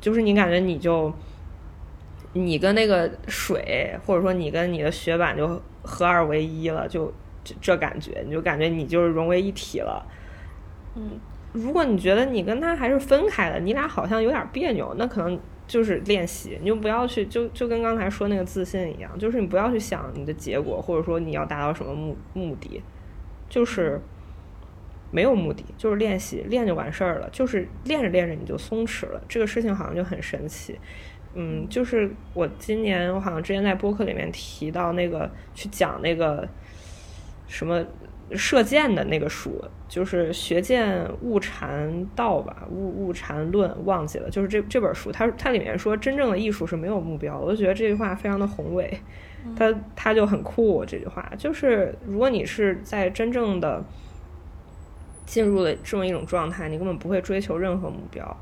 [0.00, 1.12] 就是你感觉你就。
[2.32, 7.10] 你跟那个水，或者说你跟你的雪板就合二为一了，就
[7.42, 10.06] 这这感觉，你就感觉你就是融为一体了。
[10.96, 11.12] 嗯，
[11.54, 22.82] 如果你觉得你跟他还是分开的，你俩好像有点别扭，那可能就是练习，你就不要去，就就跟刚才说那个自信一样，就是你不要去想你的结果，或者说你要达到什么目目的，
[23.48, 24.00] 就是
[25.10, 30.78] 没有目的，就是练习，练就完事儿了，就是练着练着你就松弛了，这个事情好像就很神奇。
[31.34, 36.48] 嗯，就是我今年我好像之前在播客里面提到那个去讲那个
[37.46, 37.84] 什么
[38.32, 49.00] 射箭的那个书，就是《学剑悟禅道》吧，《悟悟禅论》忘记了，就是这这本书，它它里面说真正的艺术是没有目标，我就觉得这句话非常的宏伟，
[49.56, 50.84] 它它就很酷。
[50.84, 53.84] 这句话就是如果你是在真正的
[55.24, 58.36] 进入了这么一种状态，你根本不会追求任何目标。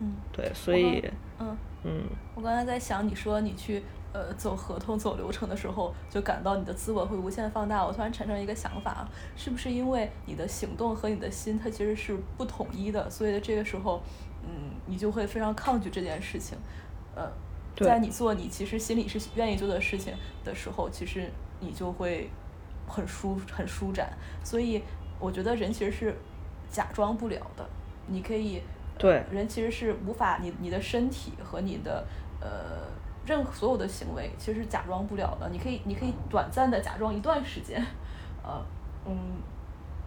[0.00, 1.04] 嗯，对，所以。
[1.38, 1.56] 嗯
[1.88, 2.02] 嗯，
[2.34, 3.80] 我刚才在想，你说你去
[4.12, 7.84] 呃走合同、走流程的时候，就感到你的自我会无限放大。
[7.84, 14.02] 我突然产生一个想法，是不是因为你的行动和你的心它其实是不统一的，所以这个时候，
[14.42, 16.56] 嗯，你就会非常抗拒这件事情。
[17.14, 17.30] 呃，
[17.76, 20.14] 在你做你其实心里是愿意做的事情
[20.44, 22.30] 的时候，其实你就会
[22.86, 24.10] 很舒很舒展。
[24.42, 24.82] 所以，
[25.18, 26.14] 我觉得人其实是
[26.70, 27.66] 假装不了的。
[28.06, 28.62] 你可以，
[28.96, 32.06] 对，人其实是无法，你你的身体和你的
[32.40, 32.48] 呃
[33.26, 35.48] 任何所有的行为其实是假装不了的。
[35.50, 37.84] 你可以，你可以短暂的假装一段时间，
[38.42, 38.64] 呃，
[39.04, 39.16] 嗯，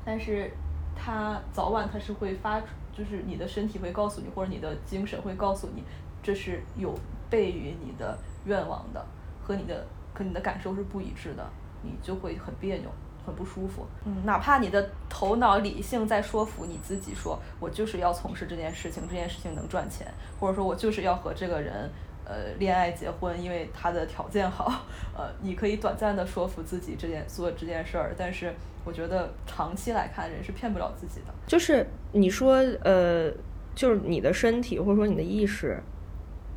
[0.06, 0.52] 但是
[0.96, 5.84] 它早晚它是会发出，就是你的身体会告诉你，或者你的精神会告诉你，
[6.24, 6.94] 这是有
[7.30, 9.06] 悖于你的愿望的，
[9.44, 11.46] 和你的和你的感受是不一致的，
[11.84, 12.90] 你就会很别扭。
[13.26, 20.08] 很不舒服，嗯，哪怕你的头脑理性在说服你自己，说我就是要从事这件事情，这件事情能赚钱，
[20.40, 21.88] 或者说我就是要和这个人，
[22.30, 24.86] 呃，恋爱结婚，因为他的条件好，
[25.18, 28.54] 呃，你可以短暂的说服自己这件做这件事儿，但是
[28.86, 31.34] 我觉得长期来看，人是骗不了自己的。
[31.48, 33.32] 就是你说，呃，
[33.74, 35.82] 就是你的身体或者说你的意识，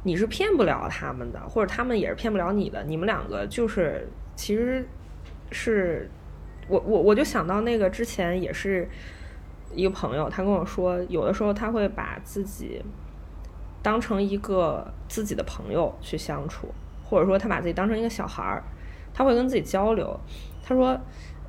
[0.02, 4.06] 你是骗不了他们的，或者他们也是骗不了你的，你们两个就是
[4.36, 4.86] 其实
[5.50, 6.10] 是。
[6.68, 8.88] 我我我就想到那个之前也是
[9.74, 12.80] 一个朋友，他跟我说，有的时候他会把自己
[13.82, 16.68] 当成一个自己的朋友去相处，
[17.04, 18.62] 或者说他把自己当成一个小孩儿，
[19.12, 20.18] 他会跟自己交流。
[20.62, 20.98] 他说：“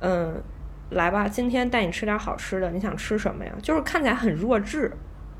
[0.00, 0.42] 嗯，
[0.90, 4.92] 来吧，今天带你吃点好吃的，你想吃什么呀？”就是看起来很弱智，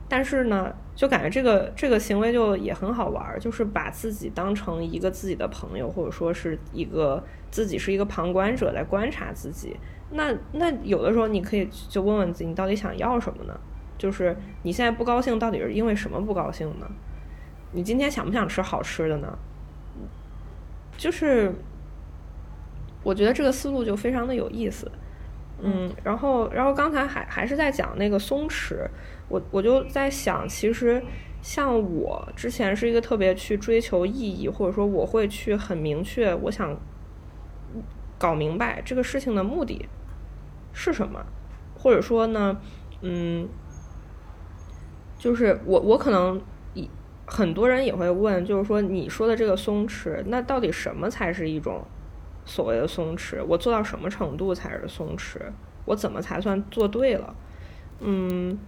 [0.08, 7.22] 但是呢，就感觉这个这个行为就也很好玩儿，就是把自己当成一个自己的朋友，或者说是一个。
[7.54, 9.76] 自己是一个旁观者来观察自己，
[10.10, 13.56] 那那有的时候你可以就问问自己，你到底想要什么呢？
[14.04, 16.86] 就是你现在不高兴，到底是因为什么不高兴呢？
[17.72, 19.38] 你今天想不想吃好吃的呢？
[20.98, 21.54] 就是
[23.02, 24.92] 我觉得这个思路就非常的有意思，
[25.62, 28.86] 嗯，然后然后刚才还还是在讲那个松弛，
[29.30, 31.02] 我我就在想，其实
[31.40, 36.76] 像我之前是一个特别去追求意义，或者说我会去很明确，我想。
[38.16, 39.86] 搞明白这个事情的目的
[40.72, 41.26] 是什么，
[41.76, 42.58] 或者说呢，
[43.02, 43.48] 嗯，
[45.24, 46.38] 就是我我可能
[46.74, 46.86] 一
[47.24, 51.82] 很多人也会问，就是说你说的这个松弛，那到底什么才是一种
[52.44, 53.42] 所谓的松弛？
[53.42, 55.38] 我做到什么程度才是松弛？
[55.86, 57.34] 我怎么才算做对了？
[58.00, 58.58] 嗯，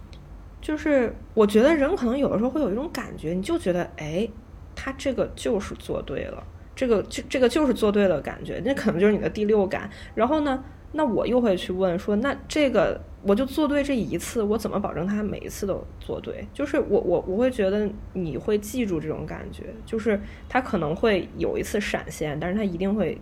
[0.59, 4.27] 就是我觉得人可能有的时候会有一种感觉，你就觉得哎，
[4.75, 6.43] 他这个就是做对了。
[6.75, 9.87] 这个这这个就是做对了感觉，那可能就是你的第六感。
[10.15, 16.47] 然后呢，那我又会去问说，那这个我就做对这一次，我怎么保证他每一次都做对？
[16.53, 23.19] 就是我我我会觉得你会记住这种感觉，就是他可能会有一次闪现，但是他一定会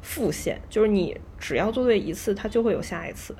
[0.00, 0.60] 复现。
[0.68, 3.36] 就是你只要做对一次，他就会有下一次，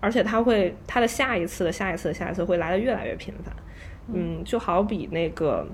[0.00, 3.54] 而且他会他的下一次的下一次的下一次会来的越来越频繁。
[4.12, 5.66] 嗯，就好比那个。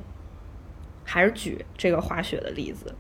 [1.09, 2.93] 还是举这个滑雪的例子，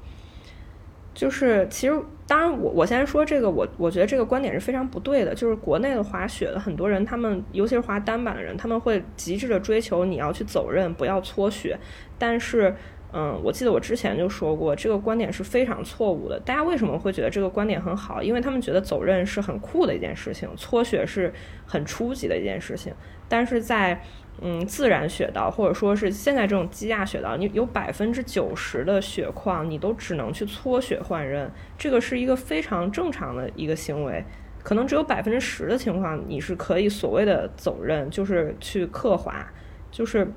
[1.12, 11.79] 就是其实当然我我先说这个我我觉得这个观点是非常不对的，就是国内的滑雪的很多人，他们尤其是滑单板的人，他们会极致的追求你要去走刃，不要搓雪。
[12.19, 12.75] 但是，
[13.12, 16.41] 嗯，我记得我之前就说过，这个观点是非常错误的。
[16.41, 18.21] 大家为什么会觉得这个观点很好？
[18.21, 21.33] 因为他们觉得走刃是很酷的一件事情，搓雪是
[21.65, 22.93] 很初级的一件事情。
[23.29, 24.03] 但是在
[24.42, 34.22] 嗯，自然雪道或者说是现在这种积压雪道，你有百分之九十的雪况，你都只能去搓雪换刃，这个是一个非常正常的一个行为。
[34.62, 39.46] 可能只有百分之十的情况，你是可以所谓的走刃，就是去刻滑，
[39.90, 40.31] 就是。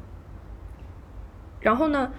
[1.60, 2.10] 然后呢，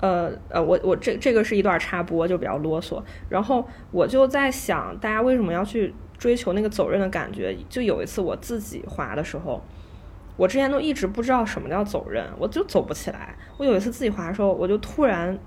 [0.00, 3.02] 呃呃，我我这这个是一段插播，就比较啰嗦。
[3.30, 7.56] 然后我就在想，大家为什么要去追求那个走刃的感觉？
[7.70, 9.64] 就有一次我自己滑的时候。
[10.40, 13.36] 我之前都一直不知道什么叫走刃，我就走不起来。
[13.58, 15.38] 我有一次自己滑的时候，我就突然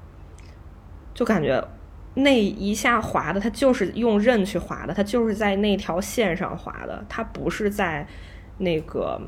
[1.15, 1.67] 就感觉
[2.13, 8.05] 那一下滑的，它就是用刃去滑的，它就是在那条线上滑的，它不是在
[8.59, 9.19] 那个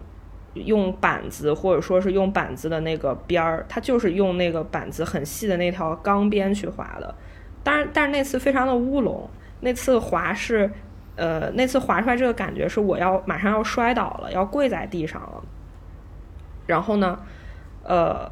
[0.53, 7.15] 用板子或者说是用板子的那个边儿，它就是用那个板子很细的那条钢边去滑的。
[7.63, 9.27] 但是，但是那次非常的乌龙，
[9.61, 10.69] 那次滑是
[11.15, 15.43] 呃，那次滑出来这个感觉是我要马上要摔倒了，要跪在地上了。
[16.67, 17.19] 然后呢，
[17.83, 18.29] 呃，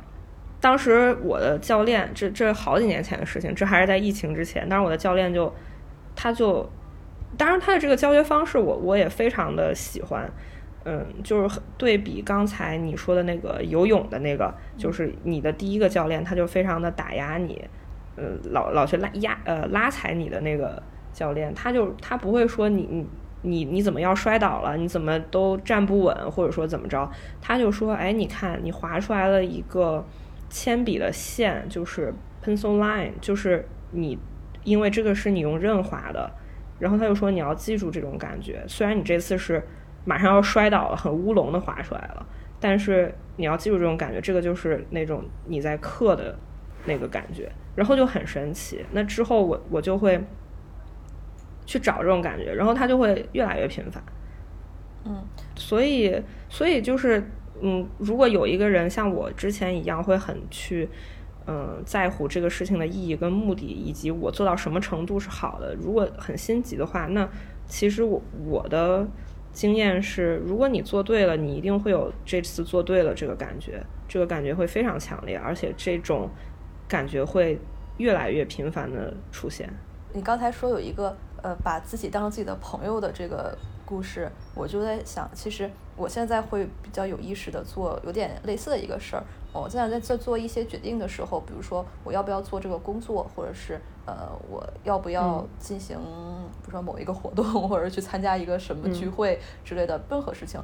[0.60, 4.68] 当时我的教练，这这好几年前的事情，这还是在疫情之前。
[4.68, 5.54] 当时我的教练就，
[6.16, 6.70] 他就，
[7.38, 10.30] 当然他的这个教学方式，我我也非常的喜欢。
[10.86, 17.64] 嗯，就是对比刚才你说的那个游泳的那个，就是你的第一个教练，他就非常的打压你，
[18.18, 23.06] 嗯，老老去拉压呃拉踩你的那个教练，他就他不会说你你。
[23.46, 24.78] 你你怎么要摔倒了？
[24.78, 27.12] 你怎么都站不稳，或者说怎么着？
[27.42, 30.02] 他就说：“哎，你看，你划出来了一个
[30.50, 34.18] 铅笔的线，就是 pencil line，就是你，
[34.64, 36.32] 因为这个是你用刃划的，
[36.80, 39.62] 然后他就说你要记住这种感觉，虽然你这次是
[40.06, 42.26] 马上要摔倒了，很乌龙的划出来了，
[42.62, 46.34] 但是你要记住这种感觉，这个就是那种你在刻的
[46.86, 48.86] 那个感觉，然后就很神奇。
[48.94, 50.24] 那之后我我就会
[51.66, 54.04] 去找这种感觉，然后它就会越来越频繁。
[55.06, 55.24] 嗯，
[55.56, 57.24] 所以所以就是
[57.62, 60.90] 嗯，如果有一个人像我之前一样，会很去。
[61.46, 65.76] 嗯，在乎这个事情的意义跟目的，以及我做到什么程度是好的。
[65.76, 67.28] 如果很心急的话，那
[67.68, 69.06] 其实我我的
[69.52, 76.30] 经验是，如果你做对了，你一定会有这次做对了这个感觉，这个感觉会非常强烈，而且这种
[76.88, 77.60] 感觉会
[77.98, 79.70] 越来越频繁的出现。
[80.14, 89.24] 你刚才说有一个呃，把自己当成自己的朋友的这个故事，我就在想，其实我现在会比较有意识的做有点类似的一个事儿。
[89.52, 100.60] 我现在在在做一些决定的时候，比如说我要不要做这个工作，或者是呃我要不要进行，比如说某一个活动，或者去参加一个什么聚会之类的任何事情，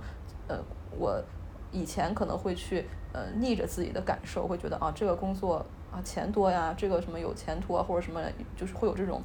[0.48, 0.58] 呃，
[0.98, 1.22] 我
[1.72, 8.20] 以前可能会去呃逆着自己的感受，会觉得啊这个工作啊钱多呀，这个什么有前途啊，或者什么
[8.56, 9.22] 就是会有这种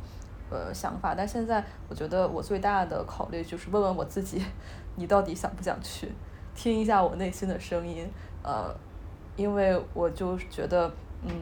[0.55, 1.15] 呃想法。
[1.15, 4.43] 但现在我觉得我最大的考虑就是问问我自己，
[4.97, 6.13] 你到底想不想去
[6.55, 8.09] 听一下我内心的声音，
[8.43, 8.75] 呃。
[9.37, 10.89] 因为我就觉得，
[11.25, 11.33] 嗯，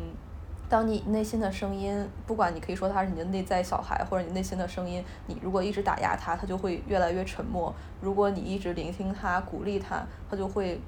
[0.66, 7.70] 当你内心的声音，不管你可以说它是你的内在小孩，或者你内心的声音，你如果一直打压它，它就会越来越沉默；
[8.01, 10.81] 如果你一直聆听它、鼓励它，它就会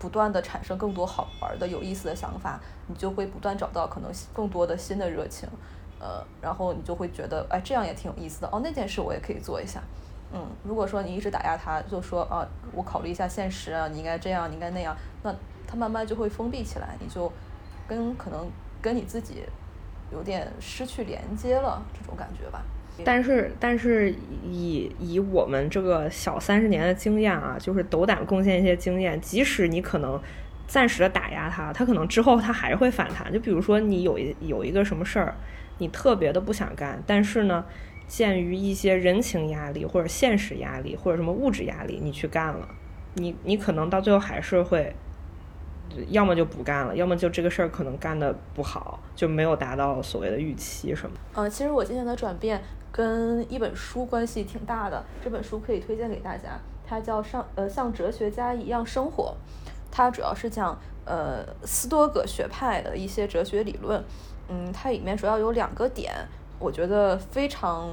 [0.00, 5.48] 不断的产生更多好玩的、有意思的想法，你就会不断找到可能更多的新的热情，
[6.00, 9.82] 呃，然后你就会觉得，哎，这样也挺有意思的哦，那件事我也可以做一下，
[10.32, 15.34] 嗯，如果说你一直打压他，就说啊，我考虑一下现实啊，你应该这样，你应该那样，那。
[15.68, 17.30] 他慢慢就会封闭起来，你就
[17.88, 18.48] 跟可能
[18.80, 19.42] 跟你自己
[20.12, 22.62] 有点失去连接了，这种感觉吧。
[23.04, 30.22] 但是，但是以以我们这个小三十年的经验啊，就是斗胆贡献一些经验，即使你可能
[30.68, 33.32] 暂时的打压他，他可能之后他还会反弹。
[33.32, 35.34] 就比如说你有一有一个什么事儿，
[35.78, 37.64] 你特别的不想干，但是呢，
[38.06, 42.68] 鉴于一些人情压力或者现实压力或者什么物质压力，你去干了，
[43.14, 44.94] 你你可能到最后还是会。
[46.08, 51.16] 要么就不干了，要么就这个事儿可能干的不好，就没有达到所谓的预期什么。
[51.34, 52.60] 嗯，其实我今天的转变
[52.92, 59.34] 跟一本书关系挺大的，这本书可以推荐给大家，它叫《上呃像哲学家一样生活》，
[59.90, 64.04] 它主要是讲呃斯多葛学派的一些哲学理论。
[64.48, 66.14] 嗯，它里面主要有两个点，
[66.58, 67.88] 我觉得非常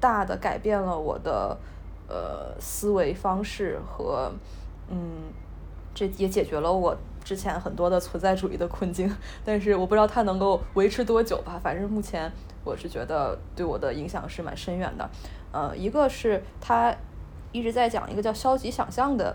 [0.00, 1.56] 大的改变了我的
[2.08, 4.32] 呃思维方式和
[4.90, 5.32] 嗯。
[5.98, 9.10] 这也解决了我之前很多的存在主义的困境，
[9.46, 11.58] 但是我不知道它能够维持多久吧。
[11.64, 12.30] 反正目前
[12.62, 15.08] 我是觉得对我的影响是蛮深远的。
[15.52, 16.94] 呃，一个是他
[17.50, 19.34] 一直在讲一个叫消极想象的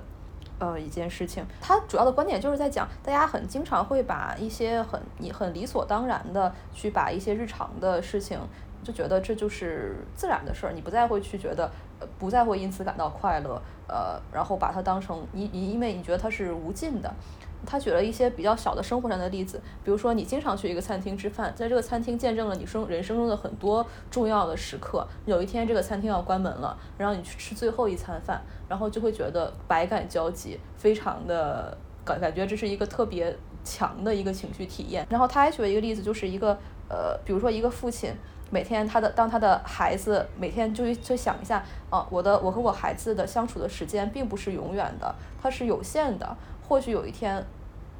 [0.61, 8.39] 呃一件事情，他主要的观点就是在讲大家很经常会把一些很你很理所当然的去把一些日常的事情
[8.83, 11.69] 就觉得这就是自然的事儿，你不再会去觉得。
[11.99, 17.13] 呃不再会因此感到快乐，呃，然后把它当成你你，因为你觉得它是无尽的。
[17.65, 25.07] 他举了一些比较小的生活上的例子，比如说你经常去一个餐厅吃饭，在这个餐厅见证了你生人生中的很多重要的时刻。
[25.25, 35.05] 有一天这个餐厅要关门了，然后你去吃最后一餐饭，然后就会觉得百感交集，非常的感感觉这是一个特别强的一个情绪体验。
[35.09, 36.57] 然后他还举了一个例子，就是一个
[36.89, 38.13] 呃，比如说一个父亲。
[38.53, 46.35] 每天他的当他的孩子每天就就想一下啊，我的我和我孩子的相处的时间并不是永远的，它是有限的。
[46.71, 47.45] 或许有一天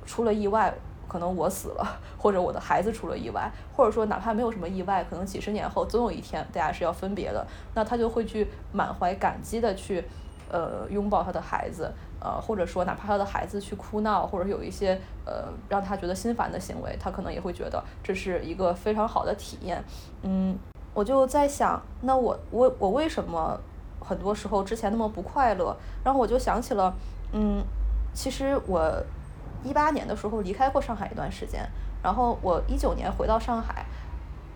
[0.06, 0.74] 出了意外，
[1.06, 1.86] 可能我死了，
[2.18, 10.02] 或者我的孩子出了意外，或者说哪怕没有什么意外，可能几十年后总有一天大家是要分别的，那他就会去满怀感激的去
[10.50, 11.92] 呃拥抱他的孩子。
[12.22, 19.84] 呃，或者说，哪怕他的孩子去哭闹，或者有一些呃让他觉得心烦的行为，他可能也会觉得这是一个非常好的体验。
[20.22, 20.58] 嗯，
[20.94, 23.60] 我就在想，那我我我为什么
[24.00, 25.76] 很多时候之前那么不快乐？
[26.06, 26.94] 然后我就想起了，
[27.34, 27.62] 嗯，
[28.14, 29.04] 其实我
[29.64, 31.68] 一八年的时候离开过上海一段时间，
[32.04, 33.86] 然后我一九年回到上海，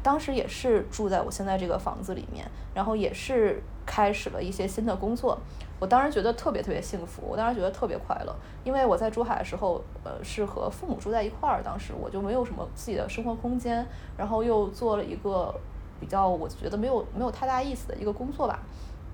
[0.03, 5.39] 当时也是住在我现在这个房子里面，然后也是开始了一些新的工作。
[5.77, 13.86] 我当时觉得特别特别幸福，我当时觉得特别快乐，因为我在珠海的时候，呃，是和父母住在一块儿，当时我就没有什么自己的生活空间，
[14.17, 15.53] 然后又做了一个
[15.99, 18.59] 比较我觉得没有没有太大意思的一个工作吧，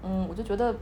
[0.04, 0.74] 嗯，我就觉得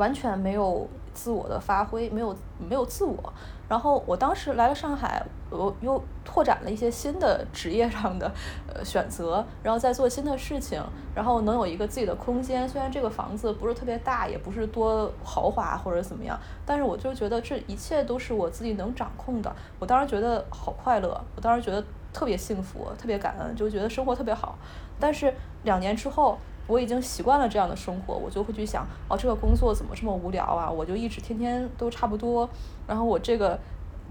[0.00, 3.32] 完全没有自我的发挥，没有没有自我。
[3.68, 8.32] 然后我当时来了上海，我又拓展了一些新的职业上的
[8.66, 10.82] 呃选择，然后再做新的事情，
[11.14, 12.66] 然后能有一个自己的空间。
[12.66, 19.54] 虽然这个房子不是特别大，也不是多豪华或者怎么样，但是我就觉得这一切都是我自己能掌控的。
[19.78, 24.58] 我当时觉得好快乐，我当时觉得特别幸福，特别感恩，就觉得生活特别好。
[24.98, 25.32] 但是
[25.62, 26.36] 两年之后，
[26.70, 30.70] 我已经习惯了这样的生活，我就会去想，哦，这个工作怎么这么无聊啊？
[30.70, 32.48] 我就一直天天都差不多。
[32.86, 33.58] 然后我这个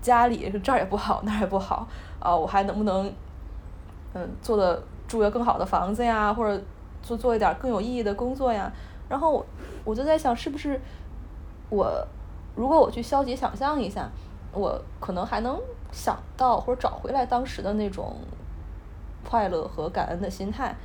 [0.01, 1.87] 家里这儿也不好， 那儿也不好
[2.19, 3.09] 啊，我还能不能
[4.13, 6.61] 嗯做的住个更好的房子呀，或者
[7.01, 8.69] 做做一点更有意义的工作呀？
[9.07, 9.45] 然后
[9.85, 10.79] 我就在想，是不是
[11.69, 12.05] 我
[12.55, 14.09] 如果我去消极想象一下，
[14.51, 15.57] 我可能还能
[15.93, 18.17] 想到或者找回来当时的那种
[19.23, 20.75] 快乐和感恩的心态。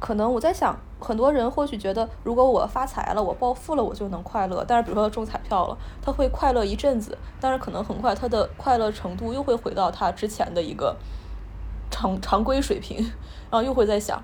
[0.00, 4.64] 可能我在想，很多人或许觉得，如果我发财了，我暴富了，我就能快乐。
[4.66, 10.96] 但是，比如说中彩票了，他会快乐一阵子，但是可能很快他的快乐程度又会回到他之前的一个
[11.90, 12.96] 常常规水平，
[13.50, 14.20] 然后又会在想，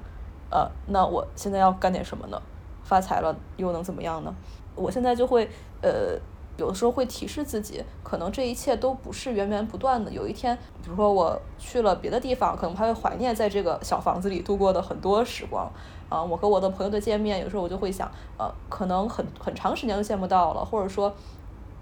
[0.50, 2.40] 呃，那我现在要干点什么呢？
[2.82, 4.34] 发财了又能怎么样呢？
[4.74, 5.48] 我现在就会，
[5.82, 6.18] 呃。
[6.56, 10.10] 有的时候会提示自己，可能这一切都不是源源不断的。
[10.10, 15.70] 有一天，比如说我去了别的地方，可能还会怀念在这个小房子里度过的很多时光。
[16.08, 21.12] 啊，我和我的朋友的见面，有时候我就会想，呃，可能很很长时间都见不到了，或者说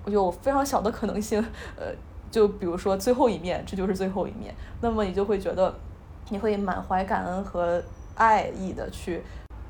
[0.07, 1.39] 有非常小的可能性，
[1.77, 1.93] 呃，
[2.31, 4.55] 就比如说最后一面，这就是最后一面。
[4.81, 5.75] 那么你就会觉得，
[6.31, 7.83] 你会满怀感恩和
[8.14, 9.22] 爱意的去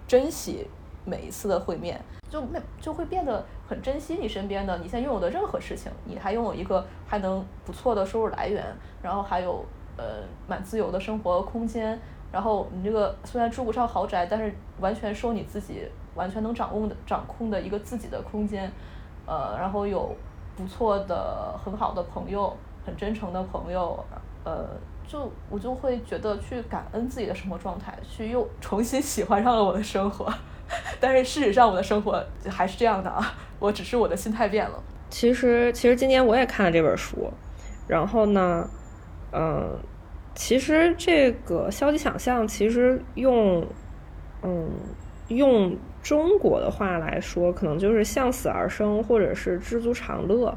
[0.06, 0.66] 珍惜
[1.04, 2.00] 每一次的会面。
[2.30, 8.64] 就没就会变得很珍惜你身边的你现在拥有的任何事情，你还拥有一个还能不错的收入来源，
[9.02, 9.64] 然后还有
[9.96, 11.98] 呃蛮自由的生活空间，
[12.30, 18.70] 然后你这个虽然住不上豪宅，但是完全受你自己完全能掌控的掌控的一个自己的空间，
[19.26, 20.14] 呃，然后有
[20.56, 22.54] 不错的很好的朋友，
[22.84, 23.98] 很真诚的朋友，
[24.44, 24.68] 呃，
[25.06, 30.32] 就我就会觉得去感恩自己的生活状态，去又重新喜欢上了我的生活。
[31.00, 34.82] 但是事实上，我的生活还是这样的啊，我只是我的心态变了。
[35.10, 37.32] 其实，其实今年我也看了这本书，
[37.86, 38.68] 然后呢，
[39.32, 39.78] 嗯，
[40.34, 43.64] 其实这个消极想象，其实用，
[44.42, 44.68] 嗯，
[45.28, 50.56] 用中国的话来说，可能就是向死而生，或者是知足常乐。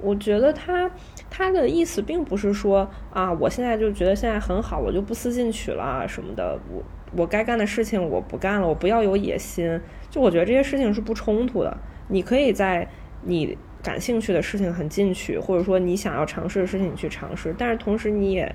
[0.00, 0.90] 我觉得他
[1.28, 6.82] 他的意思并不是说啊，我现在就觉得现在很好，我就不思进取了什么的，我。
[7.16, 9.80] 我该干的事情我不干了，我不要有野心。
[10.08, 11.76] 就我觉得这些事情是不冲突的。
[12.08, 12.88] 你可以在
[13.22, 18.54] 你感兴趣的事情很进取，或者说你想要尝试的事情你去尝试，但是同时你也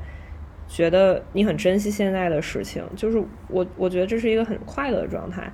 [0.68, 2.84] 觉得你很珍惜现在的事情。
[2.96, 5.52] 就是我我觉得这是一个很快乐的状态。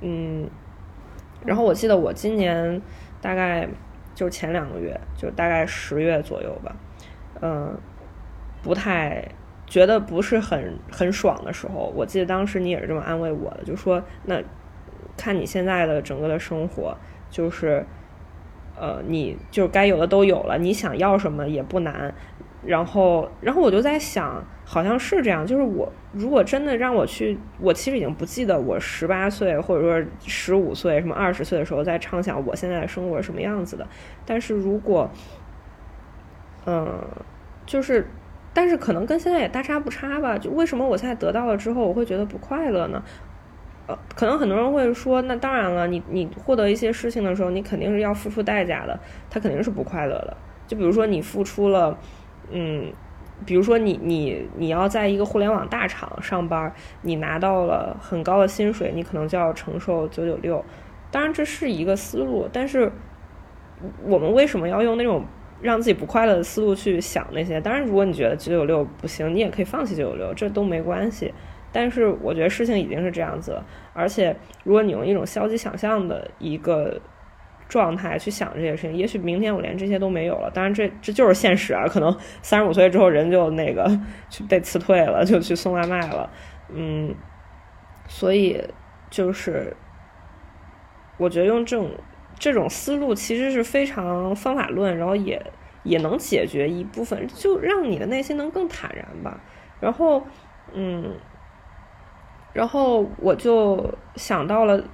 [0.00, 0.48] 嗯，
[1.44, 2.80] 然后我记得我今年
[3.20, 3.68] 大概
[4.14, 6.76] 就前两个月，就大概十月左右吧，
[7.40, 7.78] 嗯，
[8.62, 9.26] 不太。
[9.66, 14.42] 觉得不是很很爽的时候，我记得当时你也是这么安慰我的，就说那
[15.16, 16.96] 看你现在的整个的生活，
[17.30, 17.84] 就是
[18.76, 22.14] 呃，你就该有的都有了，你想要什么也不难。
[22.66, 33.86] 然后，然后我就在想，好像是这样，就是我如果真的让我去，我其实已经不记得我十八岁或者说十五岁什么二十岁的时候在畅想我现在的生活是什么样子的。
[34.24, 35.10] 但是如果，
[36.66, 37.02] 嗯，
[37.66, 38.06] 就是。
[38.54, 40.38] 但是可能跟现在也大差不差吧。
[40.38, 43.02] 就为什么我现在得到了之后，我会觉得不快乐呢？
[43.86, 48.98] 呃，可能很多人会说，那当然了，你你获得一些事情的时候，你肯定是要付出代价的，
[49.28, 50.34] 他肯定是不快乐的。
[50.66, 51.98] 就比如说你付出了，
[52.50, 52.90] 嗯，
[53.44, 60.64] 比如说你你你要在一个互联网大厂上班，你拿到了很高的薪水，你可能就要承受九九六。
[61.10, 62.90] 当然这是一个思路，但是
[64.04, 65.24] 我们为什么要用那种？
[65.64, 71.32] 让自己不快乐的思路去想那些，当然，如果你觉得九九六不行，你也可以放弃九九六，这都没关系。
[71.72, 77.00] 但是，我觉得事情已经是这样子了，而且，如果你用一种消极想象的一个
[77.66, 80.50] 状态去想这些事情，也许明天我连这些都没有了。
[80.52, 83.98] 当然，这这就是现实啊，可能三十五岁之后人就那个
[84.28, 86.28] 去被辞退了，就去送外卖了。
[86.68, 87.14] 嗯，
[88.06, 88.62] 所以
[89.08, 89.74] 就是
[91.16, 91.88] 我觉得用这种。
[92.44, 95.42] 这种思路其实是非常方法论，然后也
[95.82, 99.40] 也能解决一部分，就让你的内心能更坦然吧。
[99.80, 100.22] 然后，
[100.74, 101.14] 嗯，
[102.52, 104.84] 然后我就想到了，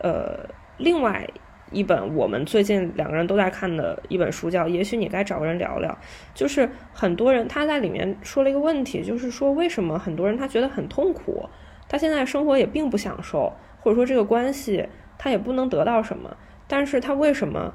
[0.00, 0.48] 呃，
[0.78, 1.28] 另外
[1.70, 5.90] 一本我们最近两个人都在看的一本书，叫《也许你该找个人聊聊》。
[6.32, 11.46] 就是很多人他在里面说了一个问题，就是说为什么很多人他觉得很痛苦，
[11.86, 14.88] 他现在生活也并不享受，或者说这个关系
[15.18, 16.34] 他也不能得到什么。
[16.66, 17.74] 但是他为什么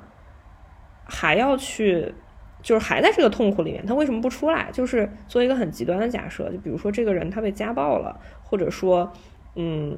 [1.06, 2.14] 还要去，
[2.62, 4.70] 就是还在这个痛苦里面，他为什么不出来？
[4.72, 9.12] 就是做一个很极端的假设，就比如说这个人他被家暴了，或者说，
[9.56, 9.98] 嗯，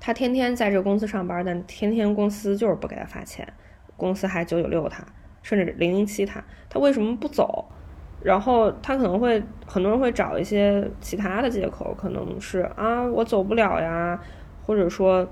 [0.00, 3.52] 他天天在这个公司上班，但天天公司就是不给他发钱，
[3.96, 5.04] 公司还九九六他，
[5.42, 7.66] 甚至零零七他，他为什么不走？
[8.22, 14.20] 然后他可能会很多人会找一些其他的借口，可能是啊我走不了呀，
[14.62, 15.28] 或者说，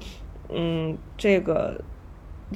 [0.48, 1.80] 嗯，这个。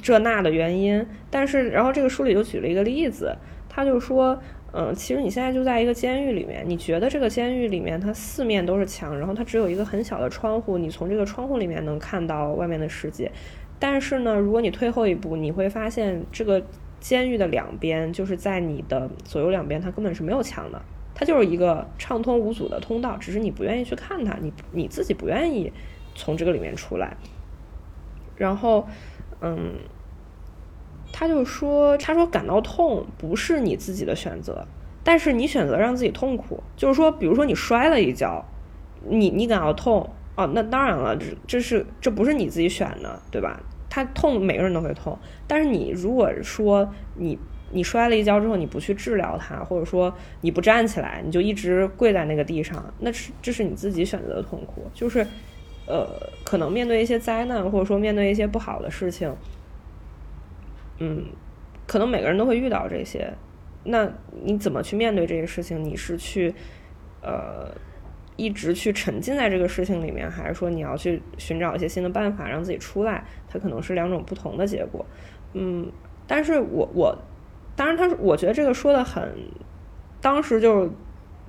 [0.01, 3.35] 这那的原因，但是然后这个书里就举了一个例子，
[3.69, 4.39] 他就说，
[4.71, 13.31] 嗯，其实你现在就在一个监狱里面，你觉得这个监狱里面它四面都是墙，然后它只有一个很小的窗户，你从这个窗户里面能看到外面的世界。
[13.77, 16.63] 但是呢，如果你退后一步，你会发现这个
[16.99, 20.81] 监狱的两边，就是在你的左右两边，它根本是没有墙的，
[21.13, 25.71] 它就是一个畅通无阻的通道，只是你不愿意去看它，你你自己不愿意
[26.15, 27.15] 从这个里面出来，
[28.35, 28.87] 然后。
[29.45, 29.73] 嗯，
[31.11, 34.65] 他就说，他说感到痛不是你自己的选择，
[35.03, 38.43] 但是你选择让自己痛苦，就是说，比如说你摔了一跤，
[39.05, 43.61] 你你感到痛哦，那当然了，这这是这不是你自己选的，对吧？
[43.89, 47.37] 他痛，每个人都会痛，但是你如果说你
[47.71, 55.27] 你摔了一跤之后，你不去治疗它，或者说你不站起来，你就一直跪在那个地上，那是这是你自己选择的痛苦，就是。
[55.85, 56.07] 呃，
[56.45, 59.35] 可能面对一些灾难，或者说面对一些不好的事情，
[60.99, 61.25] 嗯，
[61.85, 63.33] 可能每个人都会遇到这些。
[63.83, 64.09] 那
[64.43, 65.83] 你怎么去面对这些事情？
[65.83, 66.55] 你是去
[67.21, 67.69] 呃
[68.37, 73.25] 一直去沉浸在这个事情里面，还是说你要去寻找一些新的办法让自己出来？
[73.49, 75.05] 它可能是两种不同的结果。
[75.51, 75.91] 嗯，
[76.25, 77.17] 但是我我
[77.75, 79.35] 当然，他我觉得这个说的很，
[80.21, 80.89] 当时就。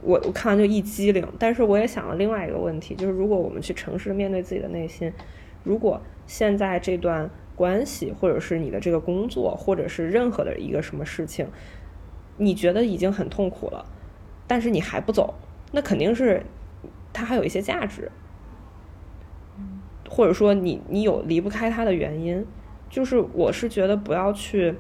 [0.04, 5.10] 我我看完就一激灵，但是我也想了另外一个问题，就是如果我们去诚实的面对自己的内心，
[5.62, 11.48] 如果现在这段关系，或者是你的这个工作，或者是任何的一个什么事情，
[12.36, 13.86] 你觉得已经很痛苦了，
[14.46, 15.34] 但是你还不走，
[15.72, 16.42] 那肯定是
[17.12, 18.10] 它还有一些价值，
[20.08, 22.44] 或者说你你有离不开它的原因，
[22.90, 24.74] 就是我是觉得不要去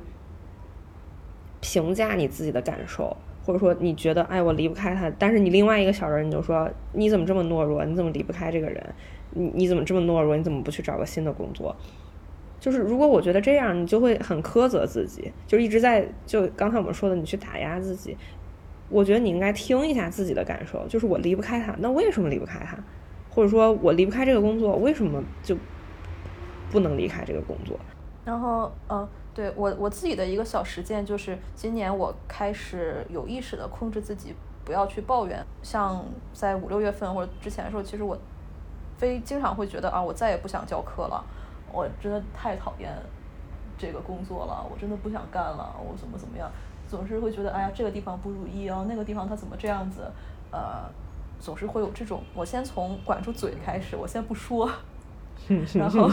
[1.60, 3.16] 评价你自己的感受。
[3.44, 7.84] 或者说你觉得哎我离不开他，但是你另外一个小人你就说你怎么这么懦弱？
[7.84, 8.82] 你怎么离不开这个人？
[9.30, 10.34] 你你怎么这么懦弱？
[10.36, 11.76] 你怎么不去找个新的工作？
[12.58, 18.16] 就是如果我觉得这样，你就会很苛责自己，就一直在就刚才我们说的，你去打压自己。
[18.88, 22.78] 我觉得你应该听一下自己的感受，就是我离不开他，那为什么离不开他？
[23.28, 25.54] 或者说我离不开这个工作，为什么就
[26.70, 27.78] 不能离开这个工作？
[28.24, 29.06] 然后嗯。
[29.34, 34.32] 对我我自己的一个小实践就是，今年我开始有意识的控制自己，
[34.64, 35.44] 不要去抱怨。
[35.60, 38.16] 像在五六月份或者之前的时候，其实我
[38.96, 41.24] 非经常会觉得啊，我再也不想教课了，
[41.72, 42.92] 我真的太讨厌
[43.76, 46.48] 这个工作了，我真的不想干了，我怎么怎么样，
[46.86, 50.08] 总是会觉得哎呀这个地方不如意哦，那个地方他怎么这样子，
[50.52, 50.88] 呃，
[51.40, 52.22] 总是会有这种。
[52.34, 54.70] 我先从管住嘴开始，我先不说，
[55.74, 56.08] 然后。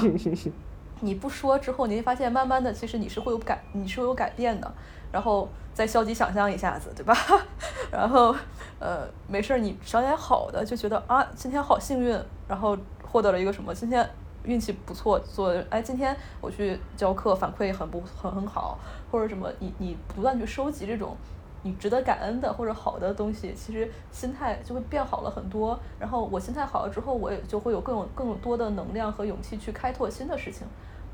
[1.01, 4.71] 你不说之后，你会发现慢慢的，其实你是会有改，你是会有改变的。
[5.11, 7.13] 然后再消极想象一下子，对吧？
[7.91, 8.33] 然后
[8.79, 13.75] 呃，没事儿，你找点好的，就觉得啊，今天好幸运，然后获得了一个什么？
[13.75, 14.09] 今天
[14.43, 18.79] 运气不错，做哎，今天我去教课，反馈很不很很好，
[19.11, 19.51] 或者什么？
[19.59, 21.17] 你你不断去收集这种
[21.63, 25.77] 你值得感恩的或者好的东西，其实心态就会变好了很多。
[25.99, 30.65] 然后我心态好了之后，我也就会有更有更多的能量和勇气去开拓新的事情。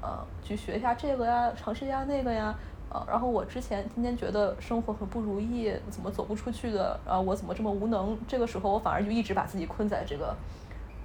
[0.01, 2.55] 呃，去学一下这个呀，尝试一下那个呀，
[2.89, 8.17] 呃，然后我之前天天觉得生活很不如意，怎么走不出去的，啊我怎么这么无能？
[8.27, 10.35] 这个时候我反而就一直把自己困在这个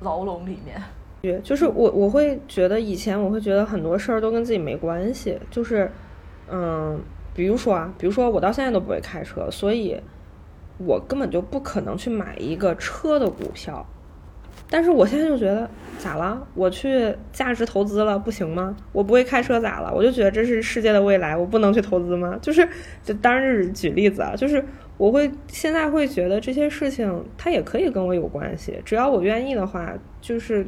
[0.01, 0.81] 牢笼里面。
[1.23, 5.91] 对，就是我我会觉得以前我会觉得很多事儿都跟自己没关系，就是
[6.51, 7.01] 嗯，
[7.33, 9.99] 比如说啊，比如说我到现在都不会开车，所以
[10.79, 13.87] 我根本就不可能去买一个车的股票。
[14.73, 15.69] 但是我现在就觉得
[15.99, 16.49] 咋了？
[16.55, 18.75] 我去价值投资了不行吗？
[18.91, 19.93] 我不会开车咋了？
[19.95, 22.39] 我就觉得这是世界的未来，我不能去投资吗？
[22.41, 22.67] 就是，
[23.03, 24.65] 就当然是举例子啊，就是
[24.97, 29.93] 我会现在会觉得这些事情它也可以跟我有关系，只要我愿意的话，
[30.23, 30.67] 就是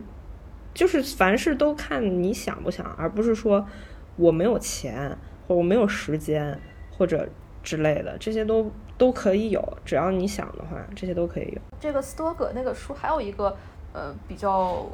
[0.74, 3.66] 就是凡事都看你想不想，而不是说
[4.16, 5.16] 我没有钱
[5.48, 7.26] 或我没有时间或者
[7.62, 11.62] 之类的，这些都都可以有，只要你想的话，这些都可以有。
[11.80, 13.56] 这个斯多葛那个书还有一个。
[13.94, 14.84] 呃，比较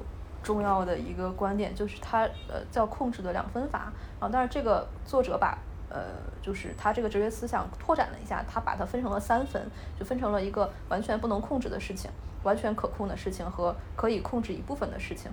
[0.43, 6.03] 重要的一个观点就是它呃叫控制的两分法啊，但是这个作者把呃
[6.41, 9.61] 就是他这个哲学思想拓展了一下，他把它分成了三分，
[9.99, 12.11] 就分成了一个完全不能控制的事情，
[12.45, 15.31] 完全可控的事情和可以控制一部分的事情。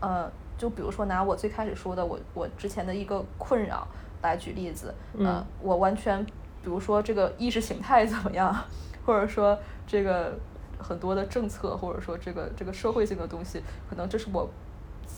[0.00, 3.88] 呃，就比如说拿我最开始说的，我我之前的一个困扰，
[4.22, 6.32] 来举例子，嗯，我完全，比
[6.64, 8.54] 如说这个意识形态怎么样，
[9.04, 10.38] 或者说这个
[10.78, 14.48] 很多的政策，或者说这个这个社会性的东西，可能这是我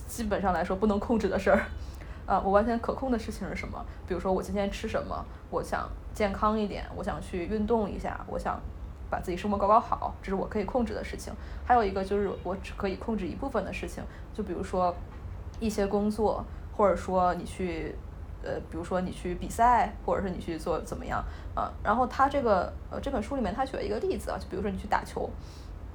[0.07, 1.63] 基本上来说不能控制的事儿。
[2.27, 3.83] 啊，我完全可控的事情是什么？
[4.07, 8.61] 比如说我今天吃什么，我想健康一点，我想去运动一下，我想
[9.09, 11.33] 把自己生活搞搞好，这是我可以控制的事情。
[11.65, 14.05] 还有一个就是我只可以控制一部分的事情，
[14.35, 14.95] 就比如说
[15.59, 16.45] 一些工作，
[16.77, 17.95] 或者说你去，
[18.43, 21.25] 呃，比如说你去比赛，或者是你去做怎么样
[21.55, 21.73] 啊？
[21.83, 25.29] 然后他这个呃这本书里面他举了一个例子啊，就比如说你去打球，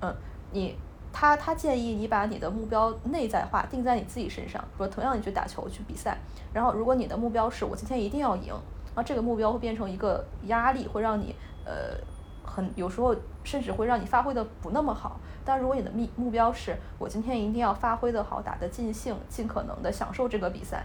[0.01, 0.13] 嗯，
[0.51, 0.75] 你。
[1.15, 4.59] 他他建议你把你的目标内在化，定在你自己身上。
[4.75, 6.17] 说同样你去打球去比赛，
[6.51, 8.51] 然后如果你的目标是我今天一定要赢，
[8.95, 11.35] 啊，这个目标会变成一个压力，会让你
[11.65, 11.95] 呃
[12.43, 15.19] 很有时候甚至会让你发挥的不那么好。
[15.45, 20.83] 但如果你的目目标是我今天一定要发挥的好，打得尽兴，尽可能的享受这个比赛，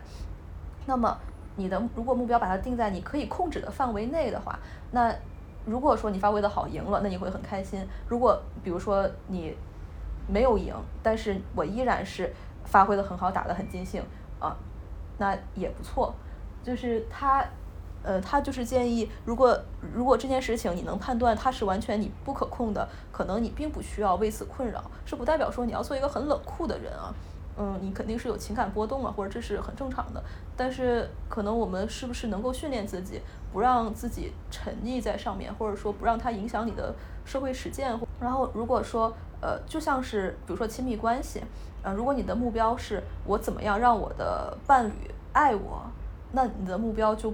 [0.84, 1.16] 那么
[1.58, 4.58] 你的如果目标把它定在你可以控制的范围内的话，
[4.92, 5.14] 那
[5.66, 7.86] 如果说你发挥的好赢了，那你会很开心。
[8.08, 9.54] 如果比如说你。
[10.30, 12.30] 没有赢，但是我依然是
[12.62, 14.02] 发挥的很好，打得很尽兴
[14.38, 14.54] 啊，
[15.16, 16.14] 那也不错。
[16.62, 17.42] 就是他，
[18.02, 19.58] 呃，他就是建议，如果
[19.94, 27.08] 如果这件事情你能判断它是完全你不可控的，可能你并不需要为此困扰，是不代表说你要做一个很冷酷的人啊。
[27.58, 30.22] 嗯，你肯定是有情感波动啊，或者这是很正常的。
[30.56, 33.20] 但是可能我们是不是能够训练自己，
[33.52, 36.94] 不让自己沉溺在上面，或者说不让它影响你的
[37.24, 37.98] 社会实践？
[38.20, 39.12] 然后如果说。
[39.40, 41.40] 呃，就像是比如说亲密关系，
[41.80, 44.92] 呃，如果你的目标是我怎么样让我的伴侣
[45.32, 45.80] 爱我，
[46.32, 47.32] 那你的目标就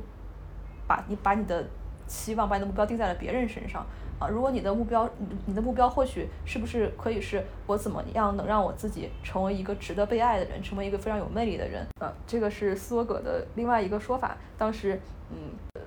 [0.87, 1.65] 把你把你的
[2.07, 3.87] 期望把你的目标定在了别人身上
[4.19, 4.29] 啊。
[4.29, 5.09] 如果你的目标，
[5.47, 11.87] 你的目标或许是不是可以是我怎么样能让我自己成为一个值得被爱的人，成为一个非常有魅力的人？
[12.01, 14.37] 呃，这个是斯多葛的另外一个说法。
[14.57, 15.01] 当时，
[15.31, 15.37] 嗯，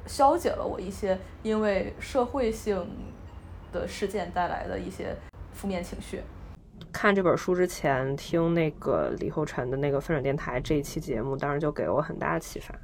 [0.06, 2.86] 消解了我一些因为社会性
[3.72, 5.16] 的事件带来的一些。
[5.58, 6.22] 负面情绪。
[6.94, 12.76] 看这本书之前，听那个李厚辰的那个分手电台这一期节目，当时就给了我很大的启发。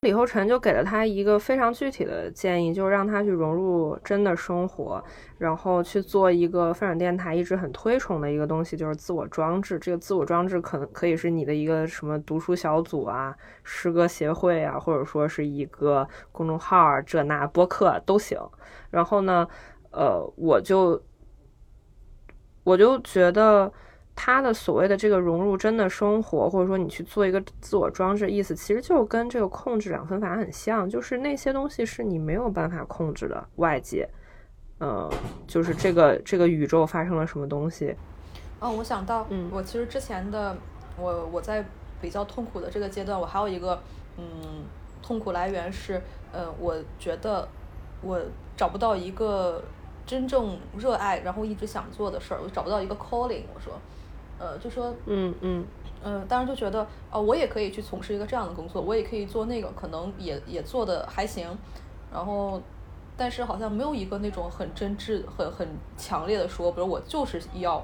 [0.00, 5.02] 李厚辰就给了他一个非常具体的建议，就是让他去融入真的生活，
[5.38, 9.78] 然后去做一个分手电台一直很推崇的一个东西，就是自我装置。
[9.78, 13.34] 这个自我装置可能可以是你的一个什么读书小组啊、
[13.64, 18.38] 诗歌协会啊，或者说是一个公众号啊、这那播客都行。
[18.90, 19.48] 然后呢，
[19.90, 21.02] 呃，我就。
[22.64, 23.72] 我就觉得
[24.16, 34.08] 他的所谓的这个融入真的生活，或者说你去做一个自我装置，意思其实就跟这个控制两分法很像，就是那些东西是你没有办法控制的外界，
[34.80, 35.08] 嗯，
[35.46, 37.94] 就是这个这个宇宙发生了什么东西。
[38.58, 40.56] 哦，我想到，嗯，我其实之前的
[40.98, 41.62] 我我在
[42.00, 43.78] 比较痛苦的这个阶段，我还有一个
[44.16, 44.24] 嗯
[45.02, 46.00] 痛苦来源是，
[46.32, 47.46] 呃，我觉得
[48.00, 48.18] 我
[48.56, 49.62] 找不到一个。
[50.06, 53.42] 真正热爱，然后一直想做的事儿，我找不到一个 calling。
[53.52, 53.72] 我说，
[54.38, 55.64] 呃，就说，嗯嗯，
[56.02, 61.46] 嗯，当时就觉得，哦，我也可以去从事一个这样的工作，我也可以做那个，可能也也做的还行。
[62.12, 62.60] 然后，
[63.16, 67.82] 但是好像没有一个那种很真挚、很很强烈的说，比如我就是要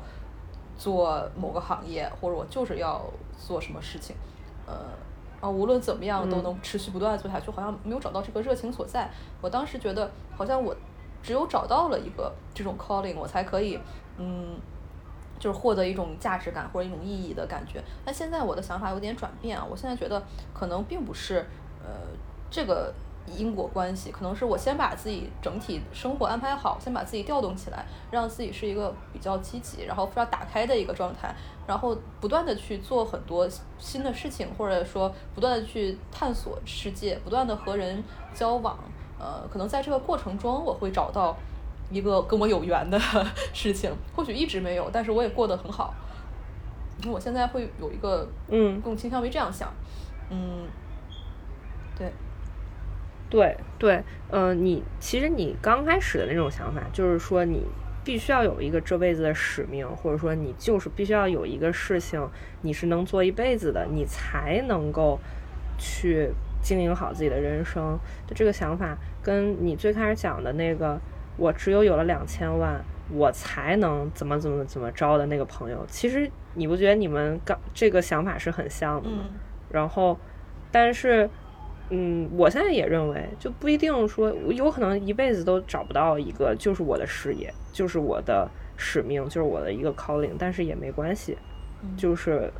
[0.76, 3.02] 做某个行业，或者我就是要
[3.38, 4.14] 做什么事情，
[4.66, 4.74] 呃，
[5.40, 9.10] 啊，无论怎么样都能持续不断做下去，好像没有找到这个热情所在。
[9.40, 10.76] 我当时觉得，好像我。
[11.24, 13.78] 只有找到了一个这种 calling，我才可以，
[14.18, 14.56] 嗯，
[15.42, 17.82] 就是获得一种价值感或者一种意义的感觉。
[18.04, 20.22] 但现在我的想法有点转变啊，我现在觉得
[20.54, 21.44] 可能并不是，
[21.82, 21.90] 呃，
[22.48, 22.94] 这个
[23.26, 31.34] 因果关系，可能是我先把自己整体生活安排好，先把自己调动起来，让自己是一个比较积极，然后非常打开的一个状态，
[31.66, 33.48] 然后不断的去做很多
[33.80, 38.00] 新的事情，或者说不断的去探索世界，不断的和人
[38.32, 38.78] 交往。
[39.18, 41.36] 呃，可能在这个过程中，我会找到
[41.92, 42.98] 一个跟我有缘的
[43.52, 45.94] 事情，或许一直没有，但是我也过得很好。
[47.06, 49.72] 我现在会有一个，嗯，更倾向于这样想，
[50.30, 50.66] 嗯，
[51.96, 52.12] 对，
[53.28, 57.66] 对对，嗯，你其实你刚开始的那种想法，就是说你
[58.04, 62.28] 必须要有一个这辈子的使命，或者说你就是必须要有一个事情，
[62.62, 65.18] 你是能做一辈子的，你才能够
[65.78, 66.30] 去。
[66.64, 70.96] 经营好自己的人生的这个想法，跟你最开始讲的那个
[71.36, 79.24] “我只有有了两千万，我才能怎么怎么怎么着”的那个朋友，其实你不觉得你们刚这个想法是很像的吗？
[79.70, 80.18] 然后，
[80.70, 81.28] 但是，
[81.90, 91.36] 嗯，我现在也认为，就不一定说，有可能一辈子都找不到一个就是我的事业，就是我的使命，就是我的一个 calling，但是也没关系，
[91.96, 92.52] 就是。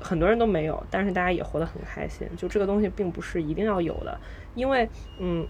[0.00, 2.24] 很多人都没有，但是大家也活得很开心。
[2.36, 4.16] 就这个东西并不是一定要有的，
[4.54, 4.88] 因为
[5.18, 5.44] 嗯，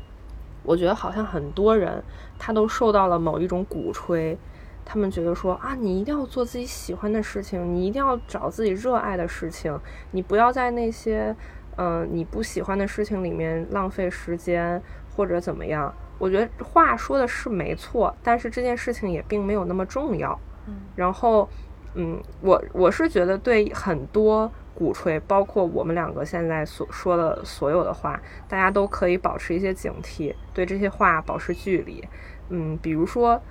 [0.62, 2.02] 我觉得好像很多人
[2.38, 4.38] 他都受到了某一种鼓吹，
[4.84, 9.78] 他们觉得说啊，你一定要做自己喜欢的事情，你一定要找自己热爱的事情，
[10.12, 11.34] 你不要在那些
[11.76, 14.80] 嗯你不喜欢的事情里面浪费时间
[15.14, 15.92] 或者怎么样。
[16.18, 20.36] 我觉得话说的是没错，但是这件事情也并没有那么重要。
[20.66, 21.48] 嗯，然后，
[21.94, 32.06] 嗯，我我是觉得对很多鼓吹，包括我们两个现在所说的所有的话，大家都可以保持一些警惕，对这些话保持距离。
[32.50, 33.42] 嗯，比如说，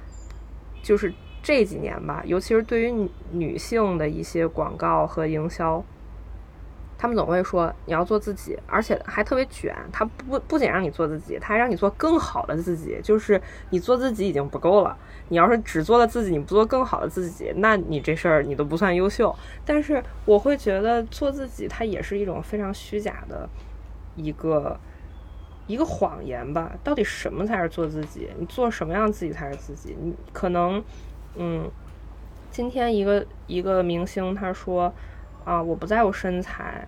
[0.82, 1.14] 就是
[1.44, 5.84] 这几年吧，尤其是对于女性的一些广告和营销。
[6.98, 9.76] 他们总会说你要做自己，而且还特别卷。
[9.92, 13.00] 他不不仅让你做自己，他还让你做更好的自己。
[13.04, 13.40] 就是
[13.70, 14.98] 你做自己已经不够了，
[15.30, 19.36] 你要是只做了自己，你不做更好的自己，那你这事儿你都不算优秀。
[19.64, 23.48] 但是我会觉得做自己，它也是一种非常虚假的
[24.16, 24.80] 一个
[25.68, 26.76] 一个谎言吧。
[26.84, 28.28] 到底什么才是做自己？
[28.40, 29.96] 你做什么样自己才是自己？
[30.02, 30.84] 你可能，
[31.36, 31.70] 嗯，
[32.50, 34.92] 今天一个一个明星他说。
[35.48, 36.86] 啊，我不在乎身材，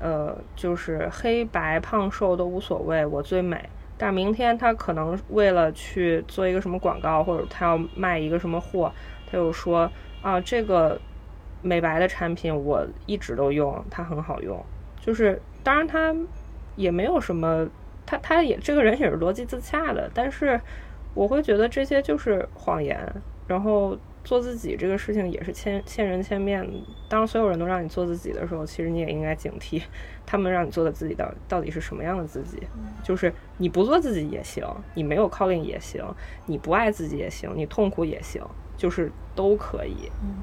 [0.00, 3.68] 呃，就是黑白胖瘦都无所谓，我最美。
[3.96, 8.90] 但明天他可能为了去做一个什么广告，或者他要卖一个什么货，
[9.30, 9.88] 他又说
[10.20, 11.00] 啊，这个
[11.62, 14.60] 美白的产品我一直都用，它很好用。
[15.00, 16.12] 就是当然他
[16.74, 17.68] 也没有什么，
[18.04, 20.60] 他他也这个人也是逻辑自洽的，但是
[21.14, 22.98] 我会觉得这些就是谎言，
[23.46, 23.96] 然后。
[24.24, 26.66] 做自己这个事情也是千千人千面。
[27.08, 29.82] 当所有人都让你做自己的时候，其实你也应该警惕，
[30.24, 32.62] 他们让你做的自己到到底是什么样的自己。
[33.02, 34.64] 就是你不做自己也行，
[34.94, 36.04] 你没有 calling 也行，
[36.46, 38.42] 你不爱自己也行，你痛苦也行，
[38.76, 40.10] 就是都可以。
[40.22, 40.36] 嗯，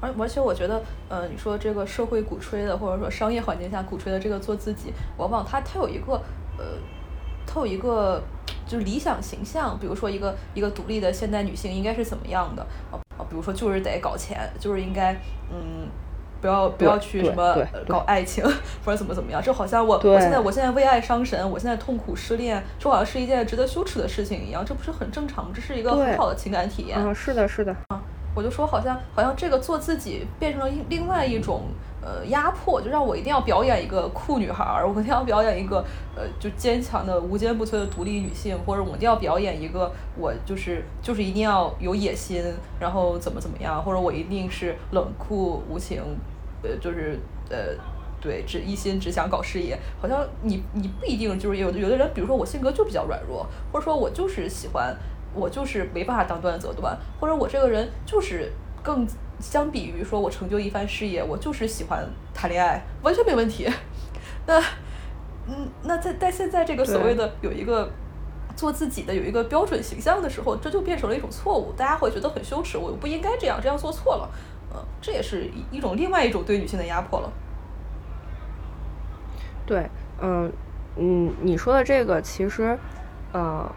[0.00, 6.20] 而而且我觉得，呃，你说这个社会鼓吹的，或者说商业环境下鼓吹的这个做自己，往往它它有一个，
[6.58, 6.64] 呃，
[7.46, 8.22] 它有一个
[8.66, 13.20] 就是理想形象，比如说一个一个独立的现代女性应该是怎么样的啊啊？
[13.28, 15.12] 比如说，就是得搞钱，就是应该，
[15.50, 15.88] 嗯，
[16.40, 18.44] 不要不要去什么搞爱情，
[18.84, 19.42] 或者怎么怎么样。
[19.42, 24.64] 就好像我我现在我现在为爱伤神，我现在痛苦失恋，就好像是一件值得羞耻的事情一样。
[24.64, 25.50] 这不是很正常吗？
[25.54, 26.98] 这是一个很好的情感体验。
[26.98, 27.74] 嗯，是的，是的。
[27.88, 28.00] 啊，
[28.34, 31.62] 我就说，好像好像这个做自己变成了另外一种。
[32.04, 35.76] 呃，压迫就让我一定要表演一个酷女孩儿，我一定要表演一个
[36.16, 42.42] 呃，就坚强的、无坚不摧的独立女性，或者我一定要表演一个我就是就是一定要有野心，
[42.80, 46.02] 然后怎么怎么样，或者我一定是冷酷无情，
[46.64, 47.56] 呃，就是呃，
[48.20, 49.78] 对，只一心只想搞事业。
[50.00, 54.92] 好像你你不一定就是有有的人，比如说我性格就比较软弱，或者说我就是喜欢，
[55.34, 58.52] 我就是没办法当断则断，或者我这个人就是
[58.82, 59.06] 更。
[59.40, 63.68] 相比于说，我成就一番事业，我就是喜欢谈恋爱，完全没问题。
[64.46, 64.56] 那，
[65.48, 67.90] 嗯，那在在现在这个所谓的有一个
[68.54, 74.30] 做自己的有一个标准形象的时候，这就变成了一种错误，大家会觉得很羞耻，我不应该这样，这样做错了。
[74.72, 77.32] 嗯，这也是一一种另外一种对女性的压迫了。
[79.66, 80.52] 对，嗯
[80.94, 82.78] 嗯，你说的这个其实，
[83.32, 83.68] 呃。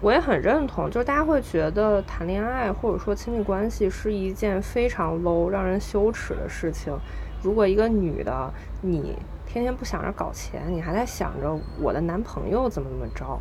[0.00, 6.96] 我也很认同，就是大家会觉得谈恋爱或者说亲密关系是一件非常 low、让人羞耻的事情。
[7.42, 13.40] 如果一个女的，你天天不想着搞钱，你还在想着我的男朋友怎么怎么着，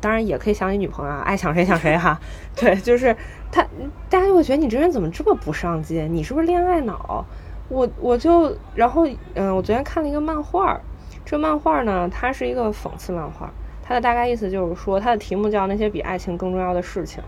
[0.00, 2.20] 当然也可以想你女朋友，啊， 爱想谁想谁哈。
[2.54, 3.16] 对，就是
[3.50, 3.62] 他，
[4.10, 6.12] 大家就会觉得你这人怎么这么不上进？
[6.12, 7.24] 你是不是恋爱脑？
[7.68, 10.78] 我我就然后嗯，我昨天看了一个漫画，
[11.24, 13.50] 这漫画呢，它是一个讽刺漫画。
[13.86, 17.22] 它的大概意思就是说，它的题目叫那些比爱情更重要的事情。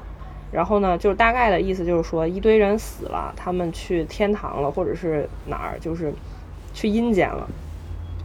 [0.51, 6.13] 然后呢，就是大概的意思就是说，一堆人死了，他们去天堂了，或者是哪儿，就是
[6.75, 7.47] 去阴间了。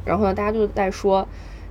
[0.03, 1.27] 然后呢，大家就在说，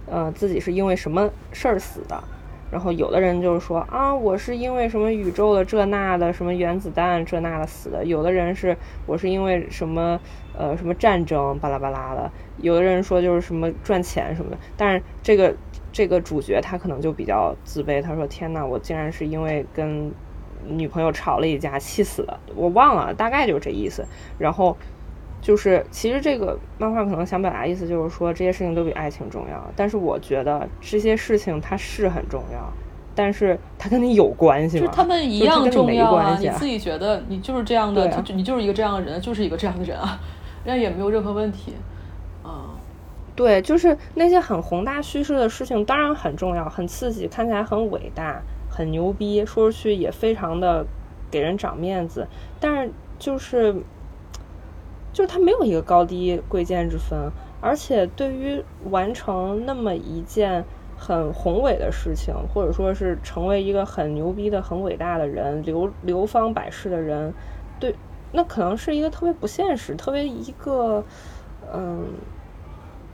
[0.07, 2.23] 呃，自己是因为什么事儿死的。
[2.71, 8.05] 然后有的人就是说啊，我是因为什么宇宙的这那的，什么原子弹这那的死的。
[8.05, 10.21] 有的人是我是因为什么
[10.57, 12.31] 呃什么战争巴拉巴拉的。
[12.59, 14.57] 有的人说就是什么赚钱什么的。
[14.77, 15.53] 但是这个。
[15.93, 20.11] 这个主角他可能就比较自卑，他说：“天哪，我竟然是因为跟
[20.67, 24.05] 女朋友吵了一架，气死了。”我忘了，大概就是这意思。
[24.39, 24.77] 然后
[25.41, 29.71] 就是，其实这个漫画可能想表达意思就是说，这些事情都比爱情重要。
[29.77, 32.73] 但是我觉得这些事情它是很重要，
[33.15, 34.87] 但是它跟你有关系吗？
[34.87, 36.39] 就他们一样重要啊！
[36.41, 40.19] 你自己觉得你就是这样的，就你就是一个这样的人，就是一个这样的人啊，
[40.65, 41.75] 那也没有任何问题。
[43.35, 50.85] 对，就是那些很宏大叙事的事情，当然很重要、很刺激，看起来很伟大、很牛逼，说出去也非常的
[51.31, 52.27] 给人长面子。
[52.61, 53.75] 但是就是
[55.13, 57.31] 就是它没有一个高低贵贱之分，
[57.61, 60.65] 而且对于完成那么一件
[60.99, 67.33] 很宏伟的事情，或者说是成为一个很牛逼的、很伟大的人，流流芳百世的人，
[67.81, 67.95] 对，
[68.33, 71.05] 那可能是一个特别不现实、特别一个，
[71.73, 72.05] 嗯，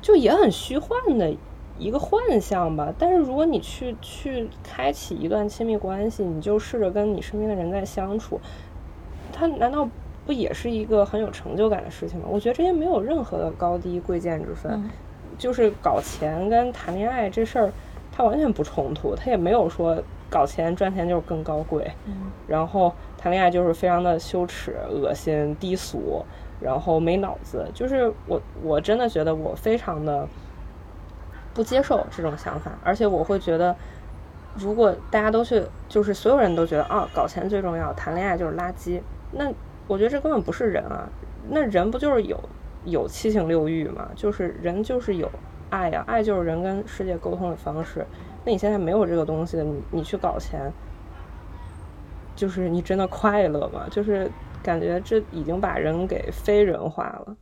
[0.00, 1.34] 就也很虚幻的
[1.78, 2.92] 一个幻象吧。
[2.98, 8.40] 但是如果你去去开启一段亲密关系，你就试着跟你身边的人在相处，
[9.32, 9.88] 他难道？
[10.26, 12.26] 不也是一个很有成就感的事情吗？
[12.30, 14.84] 我觉得这些没有任何的高低贵贱之分，
[15.38, 17.72] 就是搞钱跟谈恋爱这事儿，
[18.12, 19.96] 它完全不冲突，它也没有说
[20.28, 21.90] 搞钱赚钱就是更高贵，
[22.46, 26.22] 然后谈恋爱就是非常的羞耻、恶心、低俗，
[26.60, 27.66] 然后没脑子。
[27.74, 30.26] 就是我我真的觉得我非常的
[31.54, 33.74] 不接受这种想法，而且我会觉得，
[34.54, 39.00] 如果大家都去，就是所有人都觉得啊，搞钱最重要，谈恋爱就是垃圾，
[39.32, 39.52] 那。
[39.90, 41.08] 我觉得这根本不是人啊，
[41.48, 42.38] 那人不就是有
[42.84, 44.06] 有七情六欲吗？
[44.14, 45.26] 就是人就是有
[45.70, 48.06] 爱呀，爱就是人跟世界沟通的方式。
[48.44, 50.70] 那你现在没有这个东西，你你去搞钱，
[52.36, 53.86] 就是你真的快乐吗？
[53.90, 54.30] 就是
[54.68, 57.36] 感觉这已经把人给非人化了。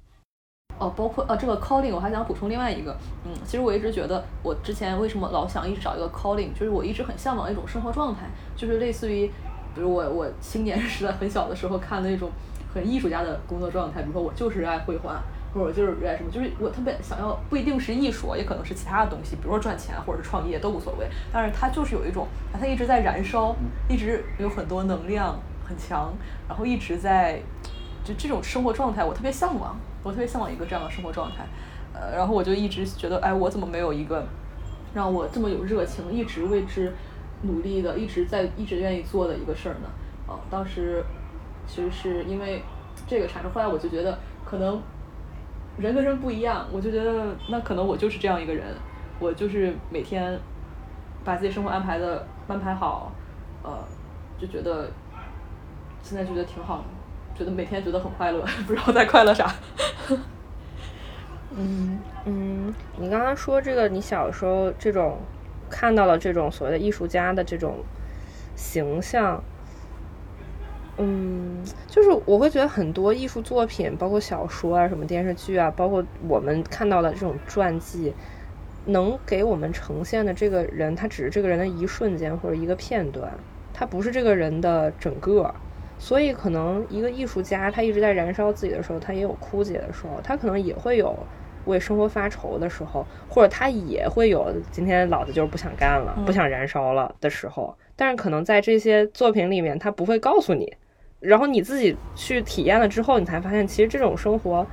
[0.78, 9.30] 哦，包括呃这个 calling，我还想补充另外一个，嗯，其实我一直觉得我之前为什么老想一直找一个 calling，就是我一直很向往一种生活状态，就是类似于。
[9.74, 12.30] 比如我我青年时代很小的时候看的那种
[12.72, 15.22] 很艺术家的工作状态，比如说我就是热爱绘画，
[15.52, 21.06] 或者我就是热爱什么，就是我特别想要不一定是艺术，也可能是其他的东西，比如说赚钱或者是创业都无所谓。
[21.30, 22.26] 但是它就是有一种，
[22.58, 23.54] 它一直在燃烧，
[23.86, 26.12] 一直有很多能量很强，
[26.48, 27.40] 然后一直在
[28.04, 31.44] 就这种生活状态，我特别向往，我特别向往一个这样的生活状态。
[31.92, 34.24] 呃，然后我就一直觉得，哎，我怎么没有一个
[34.94, 36.92] 让我这么有热情，一直为之。
[37.42, 39.88] 努力的，一直在一直愿意做的一个事儿呢。
[40.26, 41.04] 哦，当时
[41.66, 42.62] 其实是因为
[43.06, 44.80] 这个产生，后来我就觉得可能
[45.76, 48.74] 人跟人不一样，我就觉得那可能我就是这样一个人，
[49.20, 50.40] 我就是每天
[51.26, 53.12] 把自己生活安排的安排好，
[53.62, 53.70] 呃，
[54.40, 54.88] 就觉得
[56.06, 56.84] 现在觉得挺好的，
[57.38, 59.52] 觉得每天觉得很快乐， 不知道在快乐啥。
[61.56, 65.18] 嗯 嗯，你刚刚说这个，你小时候这种。
[65.68, 67.78] 看到了这种所谓的艺术家的这种
[68.54, 69.42] 形象，
[70.96, 71.56] 嗯，
[71.88, 78.14] 就是我会觉得很多艺术作品，包括小说啊、什么电视剧啊，包括我们看到的这种传记，
[78.84, 83.32] 能给我们呈现的这个人，他只是这个人的一瞬间或者一个片段，
[83.74, 85.52] 他不是这个人的整个。
[85.98, 91.16] 所以，可能一个艺术家他一直在燃烧自己的时候，他也有枯竭的时候，他可能也会有。
[91.66, 97.76] 为生活发愁的时候，或者他也会有今天老子就是不想干了，不想燃烧了的时候。
[97.96, 100.72] 但是可能在这些作品里面，他不会告诉你，
[101.18, 104.64] 然后你自己去体验了之后，你才发现其实这种生活。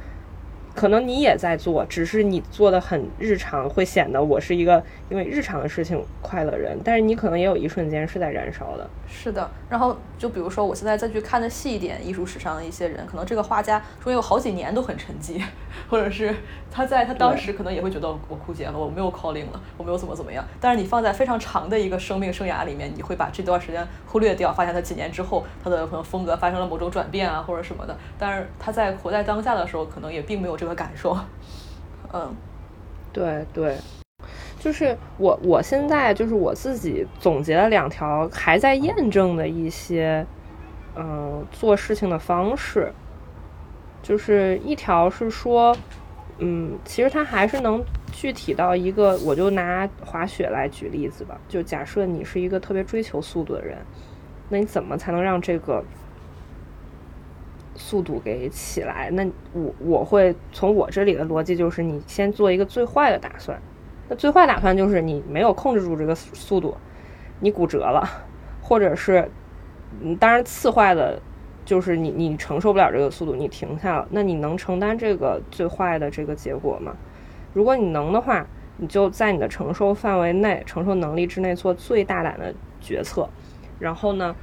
[0.76, 6.78] 可能你也在做，只是你做的很日常，会显得我是一个因为日常的事情快乐人。
[6.84, 8.90] 但是你可能也有一瞬间是在燃烧的。
[9.08, 15.40] 是的，然后就比如说，我现在再去看的细一点，艺术史上的一些人，可能这个画家说有好几年都很沉寂，
[15.88, 16.36] 或者是
[16.72, 20.44] 他在他当时可能也会觉得我枯竭了，我没有 calling 了，我没有怎么怎么样。
[20.60, 27.96] 但是你放在非常长的一个生命生涯里面，你会把这段时间忽略掉，发现他几年之后他的可能风格发生了某种转变啊，或者什么的。
[28.18, 30.58] 但是他在活在当下的时候，可能也并没有。
[30.64, 31.18] 这个感受，
[32.14, 32.34] 嗯，
[33.12, 33.76] 对对，
[34.58, 40.26] 就是我我现在就是我自己总结了两条还在验证的一些，
[40.96, 42.94] 嗯，做事情的方式，
[44.02, 45.76] 就是一条是说，
[46.38, 47.84] 嗯，其实它还是能
[48.14, 53.80] 具体到一个，我就拿滑雪来举例子吧，就假设你是一个特别追求速度的人，
[54.48, 55.84] 那你怎么才能让这个？
[57.76, 63.60] 速度给起来，那我我会从我这里的逻辑就是，你先做一个最坏的打算。
[64.08, 66.76] 那最坏打算就是你没有控制住这个速度，
[67.40, 68.08] 你骨折了，
[68.62, 69.30] 或者是，
[70.02, 71.20] 嗯，当然次坏的，
[71.66, 74.08] 就是你你承受不了这个速度，你停下了。
[74.12, 76.96] 那你能承担这个最坏的这个结果吗？
[77.54, 78.46] 如果你能的话，
[78.78, 83.28] 你就在你的承受范围内、承受能力之内做最大胆的决策，
[83.80, 84.36] 然后呢？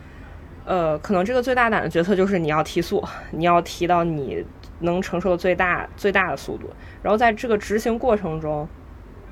[0.70, 3.02] 呃，可能这个最大胆的决策就是你要提速，
[3.32, 4.46] 你要提到你
[4.78, 6.70] 能承受最大最大的速度。
[7.02, 8.68] 然后在这个执行过程中，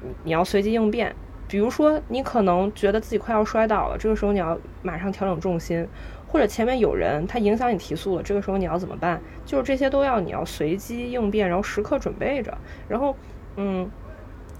[0.02, 1.14] 你你要随机应变。
[1.46, 5.86] 比如说，你可能觉得自己快要摔倒了，这个时候你要马上调整重心；
[6.26, 9.20] 或者前面有人他影响你提速了，这个时候你要怎么办？
[9.46, 12.58] 就是这些都要你要随机应变，然后时刻准备着。
[12.88, 13.14] 然后，
[13.54, 13.88] 嗯，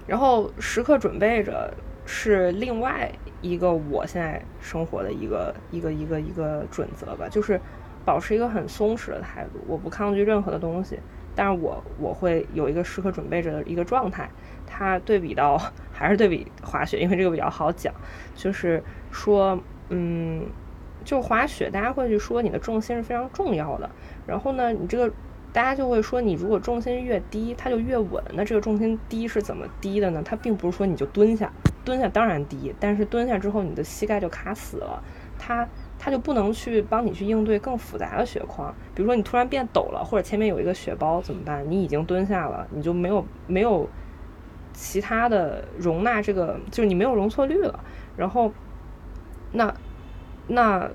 [0.07, 1.73] 然后时刻准备着
[2.05, 3.11] 是另外。
[3.41, 7.59] 一个我现在生活的一个一个一个一个准则吧，就是
[8.05, 10.99] 保持一个很松弛的态度，我不抗拒任何的东西，
[11.35, 14.29] 但是我我会有一个时刻准备着的一个状态。
[14.71, 15.59] 它对比到
[15.91, 17.91] 还是对比滑雪，因为这个比较好讲，
[18.35, 19.59] 就是说，
[19.89, 20.45] 嗯，
[21.03, 23.89] 就滑雪，大家会去说你的重心是非常重要的。
[24.27, 25.11] 然后呢，你这个
[25.51, 28.23] 大家就会说，你如果重心越低，它就越稳。
[28.33, 30.21] 那这个重心低是怎么低的呢？
[30.23, 31.51] 它并不是说你就蹲下，
[31.89, 35.03] 蹲下当然低，但是蹲下之后你的膝盖就卡死了，
[35.37, 35.67] 它。
[36.01, 41.61] 它就不能去帮你去应对更复杂的雪况，比如说你突然变陡了，或者前面有一个雪包怎么办？
[41.69, 43.85] 你已经蹲下了，你就没有没有
[44.71, 47.77] 其他的容纳这个，就是你没有容错率了。
[48.15, 48.49] 然后，
[49.51, 49.75] 那
[50.47, 50.89] 那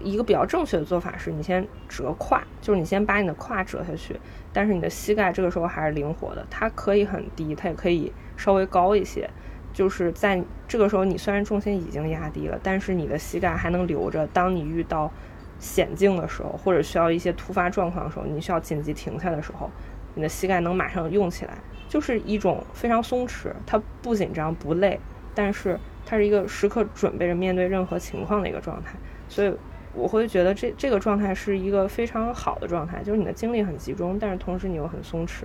[0.00, 4.18] 一个比较正确的做法是你先折胯，就是你先把你的胯折下去，
[4.54, 9.28] 但是你的膝盖这个时候还是灵活的，它可以很低，它也可以稍微高一些。
[9.76, 14.26] 就是在这个时候，你虽然重心已经压低了，但是你的膝盖还能留着。
[14.28, 15.12] 当你遇到
[15.60, 19.70] 险境的时候，或者需要一些突发状况的时候，你需要紧急停下的时候，
[20.14, 21.58] 你的膝盖能马上用起来，
[21.90, 24.98] 就是一种非常松弛，它不紧张不累，
[25.34, 28.94] 但是它是一个时刻准备着面对任何情况的一个状态。
[29.28, 29.54] 所以
[29.92, 35.42] 我会觉得这这个状态是一个非常好的状态，就是你的精力很集中，但是同时你又很松弛。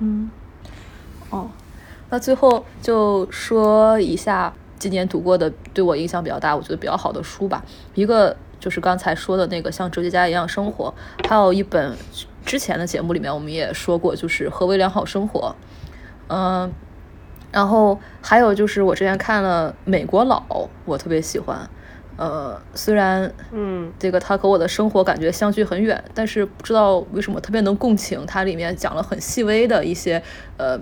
[0.00, 0.30] 嗯，
[1.30, 1.50] 哦。
[2.12, 7.64] 那最后就说一下今年读过的对我影响比较大，我觉得比较好的书吧。
[7.94, 10.92] 一个就是刚才说的那个像哲学家一样生活，
[11.26, 11.96] 还有一本
[12.44, 15.56] 之前的节目里面我们也说过，就是何为良好生活。
[16.28, 16.70] 嗯，
[17.50, 20.42] 然后还有就是我之前看了《美国佬》，
[20.84, 21.66] 我特别喜欢。
[22.18, 28.26] 呃，虽然嗯，这个他和我的生活感觉相距很远，但是不知道为什么特别能共情。
[28.26, 30.22] 它里面讲了很细微的一些
[30.58, 30.78] 呃。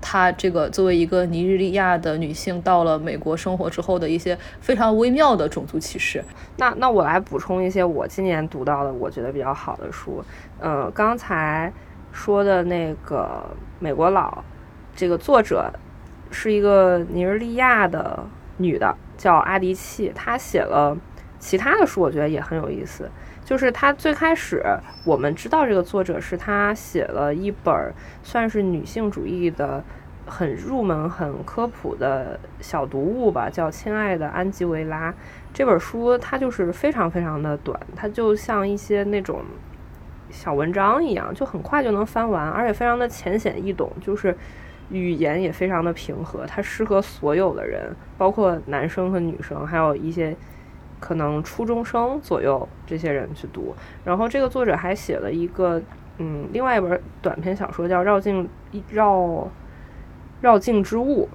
[0.00, 6.24] 她这个作为一个尼日利亚的女性，到了美国生活之后的一些非常微妙的种族歧视。
[6.56, 10.24] 那那我来补充一些我今年读到的我觉得比较好的书。
[10.58, 11.72] 呃，刚才
[12.12, 13.44] 说的那个
[13.78, 14.28] 《美国佬》，
[14.96, 15.72] 这个作者
[16.30, 18.24] 是一个尼日利亚的
[18.56, 20.12] 女的，叫阿迪契。
[20.14, 20.96] 她写了
[21.38, 23.10] 其他的书，我觉得也很有意思。
[23.50, 24.62] 就是他最开始，
[25.04, 27.92] 我们知道这个作者是他写了一本
[28.22, 29.82] 算是女性主义的
[30.24, 35.10] 很入门、很科普的小读物吧，叫《亲爱的安吉维拉》
[35.52, 39.42] 这本书，它就是非常非常的短，它就像一些那种
[40.30, 44.32] 小文章一样，就很快就能翻完，而且非常的浅显易懂，就是
[44.90, 50.36] 语言也非常的平和，它适合所有的人，包括男生和女生，还有一些。
[51.00, 53.74] 可能初中生左右这些人去读，
[54.04, 55.82] 然后这个作者还写了一个，
[56.18, 58.48] 嗯，另外一本短篇小说叫《绕境
[58.90, 59.48] 绕
[60.40, 61.26] 绕境之物》，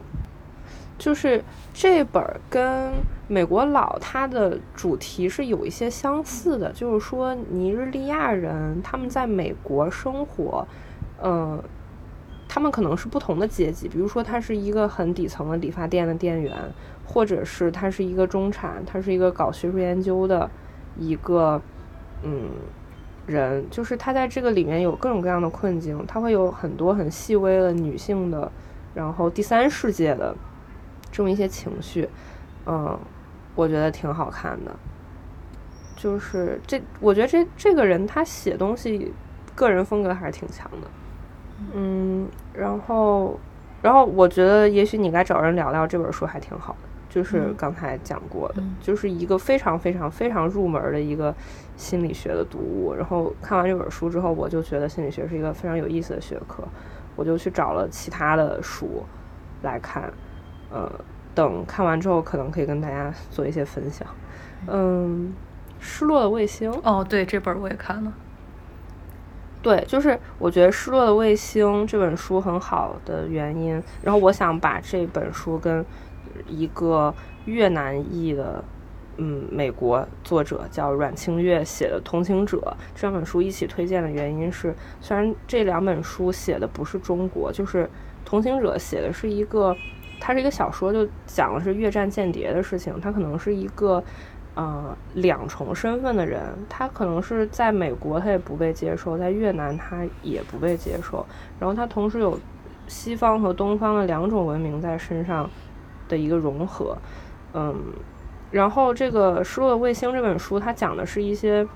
[0.97, 1.43] 就是
[1.74, 2.91] 这本跟
[3.28, 10.66] 《美国佬》它的主题是有一些相似的，就是说尼日利亚人他们在美国生活，
[11.22, 11.61] 嗯。
[12.47, 16.55] 他们可能是不同的阶级，比如说他是一个很底层的理发店的店员，
[17.06, 20.49] 或者是他是一个中产，他是一个搞学术研究的
[20.97, 21.62] 一个
[22.24, 22.49] 嗯
[23.28, 28.51] 人，就是他在这个里面有各种各样的困境，他会有很多很细微的女性的，
[28.93, 30.36] 然后第三世界的
[31.12, 32.10] 这么一些情绪，
[32.66, 32.97] 嗯，
[33.56, 34.72] 我觉得挺好看的，
[35.95, 39.14] 就是这，我觉得这这个人他写东西
[39.56, 40.88] 个人风格还是挺强的。
[41.74, 43.39] 嗯，然后，
[43.82, 51.34] 然后我觉得也许你该找人聊聊这本书还挺好的，就是刚才讲过的，就是一个非常非常非常入门的一个
[51.78, 52.93] 心理学的读物。
[52.93, 56.61] 然后看完这本书之后，我就觉得心理学是一个非常有意思的学科，
[57.16, 59.05] 我就去找了其他的书
[59.61, 60.11] 来看。
[60.70, 60.91] 呃，
[61.34, 64.05] 等看完之后，可能可以跟大家做一些分享。
[64.68, 65.34] 嗯，
[65.80, 66.70] 失落的卫星。
[66.84, 68.11] 哦，对，这本我也看了。
[69.61, 75.84] 对，就是我觉得《失落的卫星》这本书很好的原因，然后我想把这本书跟
[76.48, 77.14] 一个
[77.46, 78.64] 越南裔的，
[79.18, 82.58] 嗯，美国作者叫阮清月写的《同情者》
[82.96, 87.84] 这两本书一起推荐的原因是，虽然这两本书写的不是中国，就是
[88.26, 89.76] 《同情者》写的是一个，
[90.20, 94.04] 它是一个小说，就讲的是越战间谍的事情，它可能是一个。
[94.58, 101.26] 呃，两重身份的人，他可能是在美国，他也不被接受；在越南，他也不被接受。
[101.60, 102.40] 然后他同时有
[102.88, 105.50] 西方和东方的两种文明在身上
[106.08, 106.97] 的一个融合。
[107.53, 107.76] 嗯，
[108.51, 111.68] 然后这个《失落的卫星》这本书，它讲的是一些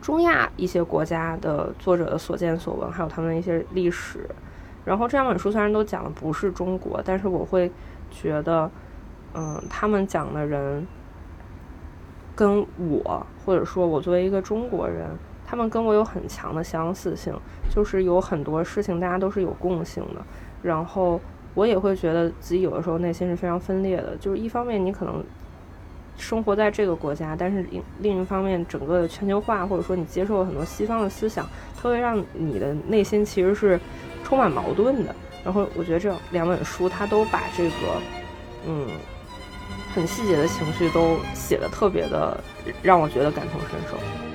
[0.00, 4.28] 中亚一些国家的作者的所见所闻，还有他们的一些历史。
[4.84, 7.70] 然后这两本书虽然都讲的不是中国，但是我会
[8.10, 8.70] 觉得，
[9.34, 10.86] 嗯，他们讲的人。
[12.34, 15.06] 跟我，或者说我作为一个中国人，
[15.44, 17.30] 他他们跟我有很强的相似性，
[17.68, 20.22] 就是有很多事情大家都是有共性的。
[20.62, 21.20] 然后
[21.54, 25.22] 我也会觉得自己有的时候内心是非常分裂的，就是一方面你可能
[26.16, 31.46] 生活在这个国家，但是另另一方面整个的全球化或者说你接受了很多西方的思想，
[31.76, 33.78] 它会让你的内心其实是
[34.24, 35.14] 充满矛盾的。
[35.44, 37.70] 然后我觉得这两本书它都把这个
[38.66, 38.86] 嗯
[39.94, 42.38] 很细节的情绪都写的特别的
[42.82, 44.31] 让我觉得感同身受。